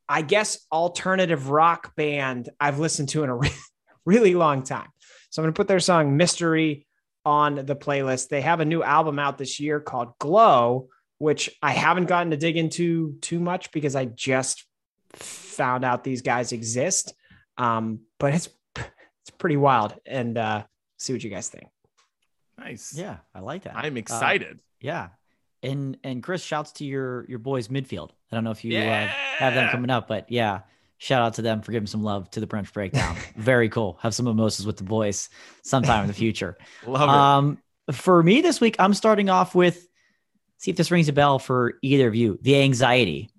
[0.09, 3.51] i guess alternative rock band i've listened to in a re-
[4.05, 4.89] really long time.
[5.31, 6.87] So i'm going to put their song mystery
[7.27, 8.29] on the playlist.
[8.29, 10.89] They have a new album out this year called glow
[11.19, 14.67] which i haven't gotten to dig into too much because i just
[15.17, 17.15] found out these guys exist.
[17.57, 20.65] Um, but it's it's pretty wild and uh,
[20.99, 21.69] see what you guys think
[22.59, 22.95] Nice.
[22.97, 23.77] Yeah, I like that.
[23.77, 24.61] I'm excited.
[24.81, 25.09] Yeah.
[25.63, 28.11] And and Chris, shouts to your your boys midfield.
[28.31, 29.07] I don't know if you uh,
[29.39, 30.61] have them coming up, but yeah,
[30.99, 33.17] shout out to them for giving some love to the brunch breakdown.
[33.37, 33.99] Very cool.
[34.03, 35.31] Have some mimosas with the boys
[35.63, 36.59] sometime in the future.
[36.87, 37.09] Love it.
[37.09, 37.59] Um,
[37.93, 39.89] for me this week, I'm starting off with
[40.59, 42.39] see if this rings a bell for either of you.
[42.43, 43.31] The anxiety.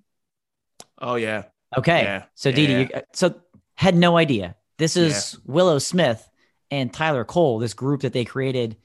[1.00, 1.44] oh yeah.
[1.78, 2.04] Okay.
[2.04, 2.24] Yeah.
[2.36, 2.80] So Didi, Yeah.
[2.80, 3.36] you, so
[3.76, 4.56] had no idea.
[4.78, 6.28] This is Willow Smith
[6.72, 8.78] and Tyler Cole, this group that they created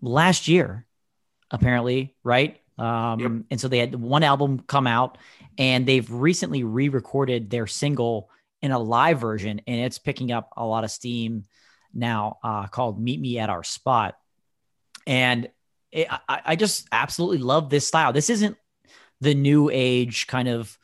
[0.00, 0.86] last year,
[1.50, 2.60] apparently, right?
[2.78, 3.32] Um, Yep.
[3.50, 5.18] And so they had one album come out,
[5.58, 8.30] and they've recently re-recorded their single
[8.62, 11.44] in a live version, and it's picking up a lot of steam
[11.94, 12.38] now.
[12.42, 14.14] Uh, called "Meet Me at Our Spot,"
[15.06, 15.48] and
[15.92, 18.12] it, I, I just absolutely love this style.
[18.12, 18.56] This isn't
[19.20, 20.76] the new age kind of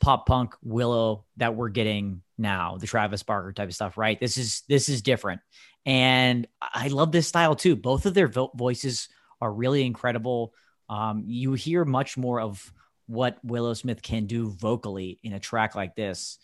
[0.00, 4.18] pop punk Willow that we're getting now, the Travis Barker type of stuff, right?
[4.18, 5.40] This is this is different,
[5.86, 7.76] and I love this style too.
[7.76, 9.08] Both of their vo- voices
[9.40, 10.54] are really incredible.
[10.88, 12.72] Um, you hear much more of
[13.06, 16.38] what Willow Smith can do vocally in a track like this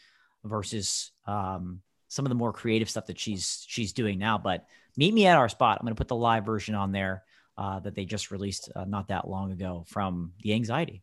[0.45, 4.39] versus um, some of the more creative stuff that she's she's doing now.
[4.39, 5.79] But meet me at our spot.
[5.81, 7.23] I'm going to put the live version on there
[7.57, 11.03] uh, that they just released uh, not that long ago from the Anxiety.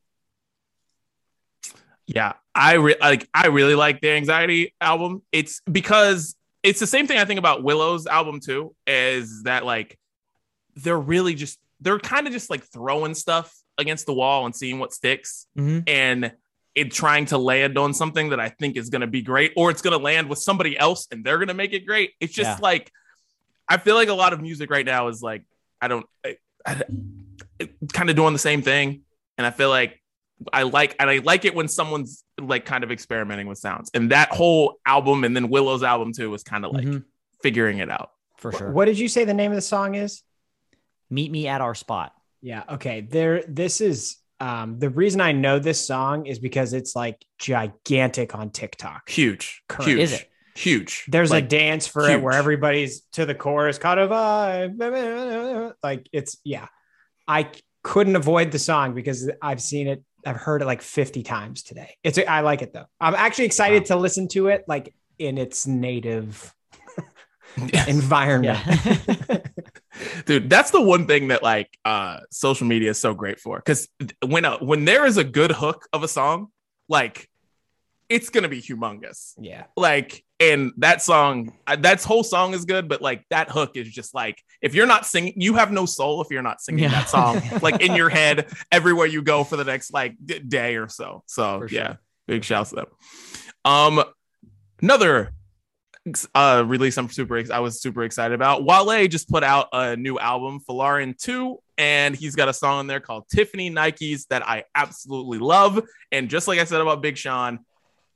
[2.06, 3.28] Yeah, I re- like.
[3.34, 5.24] I really like the Anxiety album.
[5.34, 8.76] It's because it's the same thing I think about Willow's album too.
[8.86, 9.98] Is that like
[10.76, 14.80] they're really just they're kind of just like throwing stuff against the wall and seeing
[14.80, 15.84] what sticks, Mhm.
[15.88, 16.32] and
[16.76, 19.72] it trying to land on something that I think is going to be great, or
[19.72, 22.14] it's going to land with somebody else and they're going to make it great.
[22.20, 22.64] It's just Yeah.
[22.64, 22.92] like
[23.70, 25.44] I feel like a lot of music right now is like
[25.82, 26.82] I don't I, I,
[27.94, 29.02] kind of doing the same thing,
[29.38, 30.02] and I feel like
[30.54, 33.90] I like and I like it when someone's like kind of experimenting with sounds.
[33.94, 37.04] And that whole album and then Willow's album too was kind of like Mhm.
[37.42, 38.12] figuring it out.
[38.38, 38.72] For sure.
[38.72, 40.22] What did you say the name of the song is?
[41.10, 42.14] Meet me at our spot.
[42.42, 42.64] Yeah.
[42.70, 43.02] Okay.
[43.02, 43.44] There.
[43.48, 48.52] This is um, the reason I know this song is because it's like gigantic on
[48.52, 49.10] TikTok.
[49.10, 49.90] Huge, Correct.
[49.90, 50.30] huge, Is it?
[50.56, 51.06] huge.
[51.08, 55.74] There's like, a dance for it where everybody's to the chorus, kind of vibe.
[55.82, 56.68] Like it's yeah.
[57.28, 57.50] I
[57.88, 60.04] couldn't avoid the song because I've seen it.
[60.26, 61.96] I've heard it like 50 times today.
[62.04, 62.88] It's I like it though.
[63.00, 66.54] I'm actually excited to listen to it like in its native
[67.88, 68.60] environment.
[70.26, 73.88] Dude that's the one thing that like uh social media is so great for because
[74.26, 76.48] when a, when there is a good hook of a song
[76.90, 77.30] like
[78.10, 79.64] it's gonna be humongous yeah.
[79.78, 83.90] like and that song uh, that whole song is good but like that hook is
[83.90, 86.90] just like if you're not singing you have no soul if you're not singing Yeah.
[86.92, 87.42] that song.
[87.62, 91.24] Like in your head everywhere you go for the next like d- day or so.
[91.28, 92.00] So For yeah sure.
[92.28, 92.86] big shouts to them.
[93.66, 94.04] Um
[94.82, 95.32] another
[96.34, 100.18] uh release i'm super i was super excited about wale just put out a new
[100.18, 104.64] album Folarin 2 and he's got a song in there called tiffany nikes that i
[104.74, 105.82] absolutely love.
[106.14, 107.60] And just like i said about big sean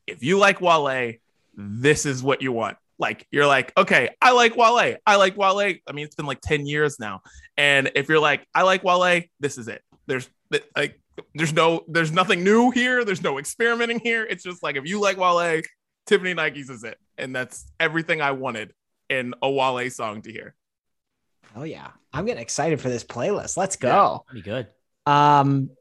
[0.07, 1.13] if you like wale
[1.57, 5.59] this is what you want like you're like okay i like wale i like wale
[5.59, 7.21] i mean it's been like 10 years now
[7.57, 10.29] and if you're like i like wale this is it there's
[10.75, 10.99] like
[11.35, 15.01] there's no there's nothing new here there's no experimenting here it's just like if you
[15.01, 15.61] like wale
[16.05, 18.71] tiffany nikes is it and that's everything i wanted
[19.09, 20.55] in a wale song to hear
[21.55, 21.89] Oh yeah.
[22.13, 23.57] I'm getting excited for this playlist.
[23.57, 24.25] Let's go.
[24.33, 24.67] Be good.
[25.05, 25.71] Um,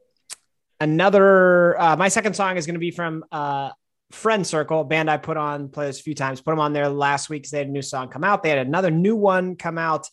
[0.79, 3.71] another uh, my second song is going to be from uh,
[4.11, 6.41] Friend Circle, band I put on playlist a few times.
[6.41, 8.43] Put them on there last week they had a new song come out.
[8.43, 10.07] They had another new one come out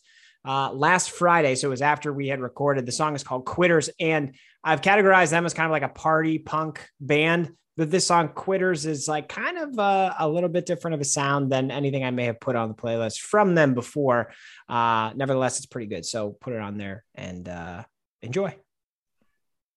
[0.44, 2.86] uh, last Friday, so it was after we had recorded.
[2.86, 4.34] The song is called Quitters, and
[4.64, 7.52] I've categorized them as kind of like a party punk band.
[7.76, 11.04] But this song Quitters is like kind of uh, a little bit different of a
[11.04, 14.32] sound than anything I may have put on the playlist from them before.
[14.68, 16.04] Uh, nevertheless, it's pretty good.
[16.04, 17.84] So put it on there and uh,
[18.20, 18.56] enjoy.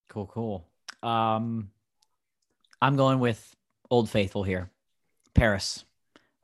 [0.10, 0.68] Cool, cool.
[1.04, 1.70] Um,
[2.82, 3.56] I'm going with
[3.92, 4.72] Old Faithful here.
[5.36, 5.84] PVRIS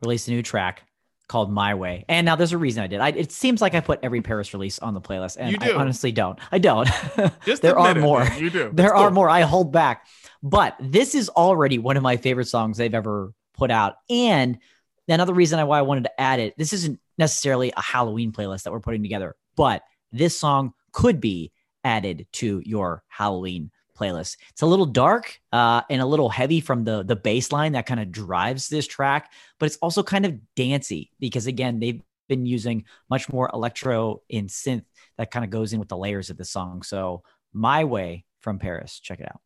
[0.01, 0.83] released a new track
[1.27, 2.99] called My Way, and now there's a reason I did.
[2.99, 6.11] I, it seems like I put every PVRIS release on the playlist, and I honestly
[6.11, 6.37] don't.
[6.51, 6.89] I don't.
[7.45, 8.23] just there are it, more.
[8.23, 8.39] man.
[8.39, 9.29] you do there It's are more.
[9.29, 10.05] I hold back,
[10.43, 13.95] but this is already one of my favorite songs they've ever put out.
[14.09, 14.59] And
[15.07, 18.71] another reason why I wanted to add it, this isn't necessarily a Halloween playlist that
[18.71, 21.51] we're putting together, but this song could be
[21.83, 24.37] added to your Halloween playlist.
[24.49, 27.85] It's a little dark uh, and a little heavy from the the bass line that
[27.85, 32.45] kind of drives this track, but it's also kind of dancey because again they've been
[32.45, 34.83] using much more electro in synth
[35.17, 36.81] that kind of goes in with the layers of the song.
[36.81, 39.41] So my way from PVRIS, check it out.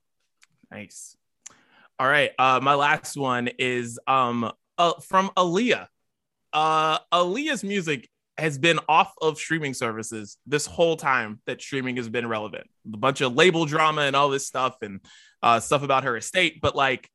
[0.71, 1.15] Nice.
[1.99, 2.31] All right.
[2.39, 5.87] Uh, my last one is um uh, from Aaliyah.
[6.53, 8.09] Uh, Aaliyah's music
[8.41, 12.67] has been off of streaming services this whole time that streaming has been relevant.
[12.91, 14.99] A bunch of label drama and all this stuff and
[15.43, 16.59] uh, stuff about her estate.
[16.59, 17.07] But like,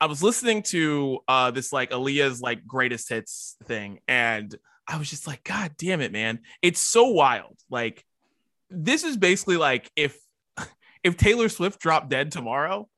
[0.00, 4.54] I was listening to uh, this like Aaliyah's like greatest hits thing, and
[4.86, 6.40] I was just like, God damn it, man!
[6.60, 7.58] It's so wild.
[7.70, 8.04] Like,
[8.68, 10.18] this is basically like if
[11.04, 12.88] if Taylor Swift dropped dead tomorrow,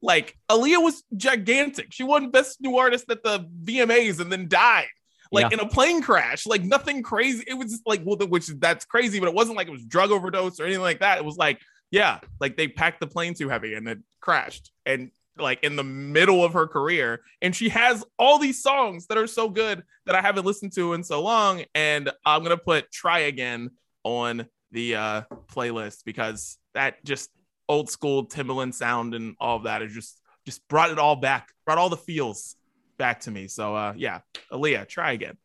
[0.00, 1.92] like Aaliyah was gigantic.
[1.92, 4.86] She won Best New Artist at the VMAs and then died.
[5.32, 5.58] Like Yeah.
[5.58, 7.44] in a plane crash, like nothing crazy.
[7.46, 10.10] It was just like, well, which that's crazy, but it wasn't like it was drug
[10.10, 11.18] overdose or anything like that.
[11.18, 14.70] It was like, yeah, like they packed the plane too heavy and it crashed.
[14.86, 19.16] And like in the middle of her career, and she has all these songs that
[19.18, 21.64] are so good that I haven't listened to in so long.
[21.74, 23.70] And I'm gonna put "Try Again"
[24.04, 27.30] on the uh, playlist because that just
[27.68, 31.48] old school Timbaland sound and all of that is just just brought it all back,
[31.64, 32.56] brought all the feels
[33.00, 33.48] back to me.
[33.48, 34.20] So uh, yeah,
[34.52, 35.36] Aaliyah, try again.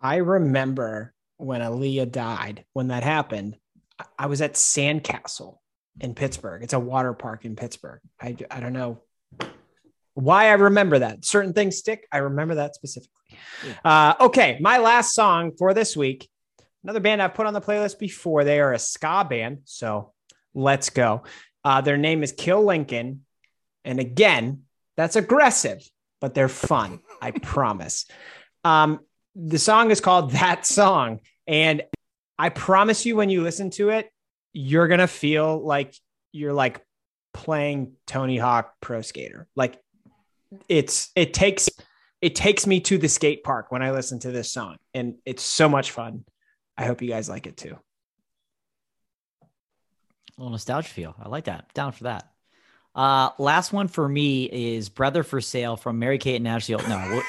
[0.00, 3.56] I remember when Aaliyah died, when that happened,
[4.18, 5.58] I- was at Sandcastle
[6.00, 6.62] in Pittsburgh.
[6.62, 8.00] It's a water park in Pittsburgh.
[8.20, 9.00] I, I don't know
[10.14, 11.24] why I remember that.
[11.24, 12.06] Certain things stick.
[12.12, 13.14] I remember that specifically.
[13.84, 16.28] Uh, okay, my last song for this week,
[16.82, 18.44] another band I've put on the playlist before.
[18.44, 19.60] They are a ska band.
[19.64, 20.12] So
[20.54, 21.22] let's go.
[21.64, 23.24] Uh, their name is Kill Lincoln.
[23.84, 24.62] And again,
[24.96, 25.80] that's aggressive,
[26.20, 27.00] but they're fun.
[27.20, 28.06] I promise.
[28.64, 29.00] Um,
[29.34, 31.20] the song is called That Song.
[31.46, 31.82] And
[32.38, 34.10] I promise you, when you listen to it,
[34.52, 35.94] you're going to feel like
[36.32, 36.84] you're like
[37.32, 39.46] playing Tony Hawk Pro Skater.
[39.56, 39.80] Like
[40.68, 41.68] it's, it takes
[42.20, 45.42] it takes me to the skate park when I listen to this song, and it's
[45.42, 46.24] so much fun.
[46.76, 47.78] I hope you guys like it too.
[49.42, 49.46] A
[50.36, 51.14] little nostalgia feel.
[51.18, 51.72] I like that.
[51.74, 52.30] Down for that.
[52.94, 56.74] Uh, last one for me is Brother for Sale from Mary Kate and Ashley.
[56.88, 57.22] No, we'll,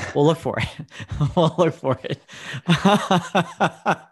[0.14, 0.68] we'll look for it.
[1.36, 2.20] we'll look for it.
[2.66, 4.08] that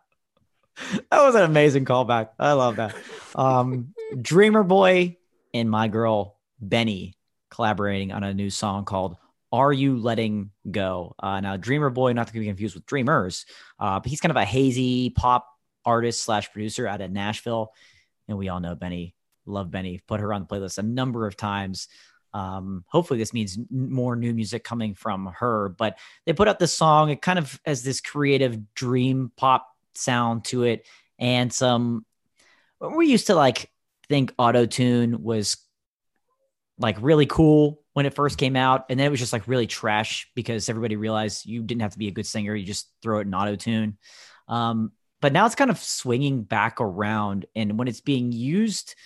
[1.13, 2.31] was an amazing callback.
[2.39, 2.95] I love that.
[3.35, 5.17] Um, Dreamer Boy
[5.53, 7.15] and my girl BENEE
[7.51, 9.17] collaborating on a new song called
[9.51, 13.47] "Are You Letting Go." Uh, now, Dreamer Boy, not to be confused with Dreamers,
[13.81, 15.49] uh, but he's kind of a hazy pop
[15.85, 17.73] artist slash producer out of Nashville,
[18.29, 19.13] and we all know BENEE
[19.47, 20.01] love BENEE.
[20.07, 21.89] Put her on the playlist a number of times.
[22.35, 25.69] Um, hopefully, this means more new music coming from her.
[25.69, 27.11] But they put out this song.
[27.11, 30.87] It kind of has this creative dream pop sound to it,
[31.19, 32.05] and some.
[32.81, 33.71] We used to like
[34.09, 35.57] think auto tune was
[36.79, 39.69] like really cool when it first came out, and then it was just like really
[39.69, 43.21] trash because everybody realized you didn't have to be a good singer; you just throw
[43.21, 43.97] it in auto tune.
[44.49, 44.91] Um,
[45.21, 48.97] but now it's kind of swinging back around, and when it's being used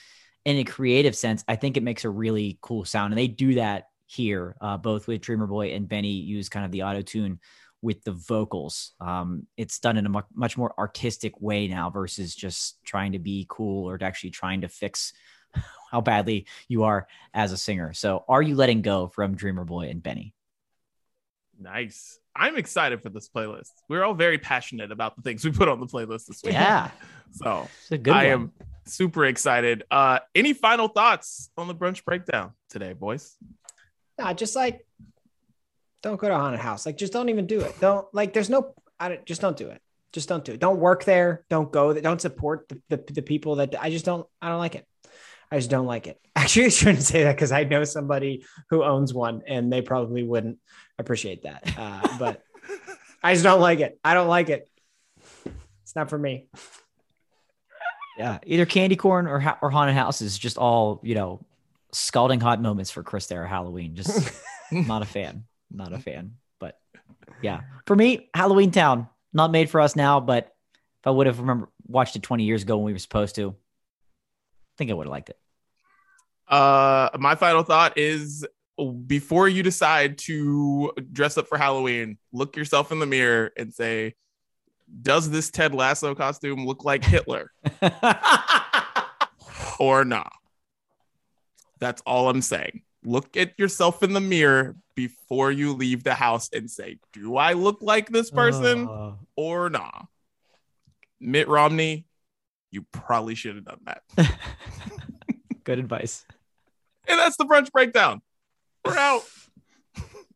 [0.44, 3.12] in a creative sense, I think it makes a really cool sound.
[3.12, 6.72] And they do that here, uh, both with Dreamer Boy and BENEE use kind of
[6.72, 7.40] the auto tune
[7.82, 8.92] with the vocals.
[9.00, 13.46] Um, it's done in a much more artistic way now versus just trying to be
[13.48, 15.12] cool or actually trying to fix
[15.90, 17.92] how badly you are as a singer.
[17.92, 20.34] So, are you letting go from Dreamer Boy and BENEE?
[21.60, 22.18] Nice.
[22.38, 23.72] I'm excited for this playlist.
[23.88, 26.54] We're all very passionate about the things we put on the playlist this week.
[26.54, 26.90] Yeah.
[27.30, 28.26] So I one.
[28.26, 28.52] am
[28.86, 29.84] super excited.
[29.90, 33.36] Uh, any final thoughts on the brunch breakdown today, boys?
[34.18, 34.86] Nah, just like
[36.02, 36.86] don't go to a haunted house.
[36.86, 37.78] Like, just don't even do it.
[37.80, 38.32] Don't like.
[38.32, 38.74] There's no.
[39.00, 39.80] I don't, just don't do it.
[40.12, 40.60] Just don't do it.
[40.60, 41.44] Don't work there.
[41.50, 41.92] Don't go.
[41.92, 42.02] there.
[42.02, 44.26] Don't support the, the, the people that I just don't.
[44.40, 44.86] I don't like it.
[45.50, 46.20] I just don't like it.
[46.36, 50.22] Actually, I shouldn't say that because I know somebody who owns one, and they probably
[50.22, 50.58] wouldn't
[50.98, 51.72] appreciate that.
[51.76, 52.42] Uh, but
[53.22, 53.98] I just don't like it.
[54.04, 54.68] I don't like it.
[55.82, 56.48] It's not for me.
[58.18, 61.44] Yeah, either candy corn or or haunted houses, just all you know,
[61.92, 63.94] scalding hot moments for Chris there Halloween.
[63.94, 64.32] Just
[64.72, 66.34] not a fan, not a fan.
[66.58, 66.78] But
[67.42, 70.20] yeah, for me, Halloween Town not made for us now.
[70.20, 70.54] But
[71.00, 73.50] if I would have remember watched it 20 years ago when we were supposed to,
[73.50, 75.38] I think I would have liked it.
[76.48, 78.44] Uh, my final thought is
[78.84, 84.14] before you decide to dress up for Halloween, look yourself in the mirror and say,
[85.02, 87.52] does this Ted Lasso costume look like Hitler
[89.78, 90.32] or not?
[91.78, 92.82] That's all I'm saying.
[93.04, 97.52] Look at yourself in the mirror before you leave the house and say, Do I
[97.52, 99.12] look like this person uh.
[99.36, 100.08] or not?
[101.20, 102.06] Mitt Romney,
[102.70, 104.02] you probably should have done that.
[105.64, 106.24] Good advice.
[107.06, 108.20] And that's the brunch breakdown.
[108.88, 109.22] We're out.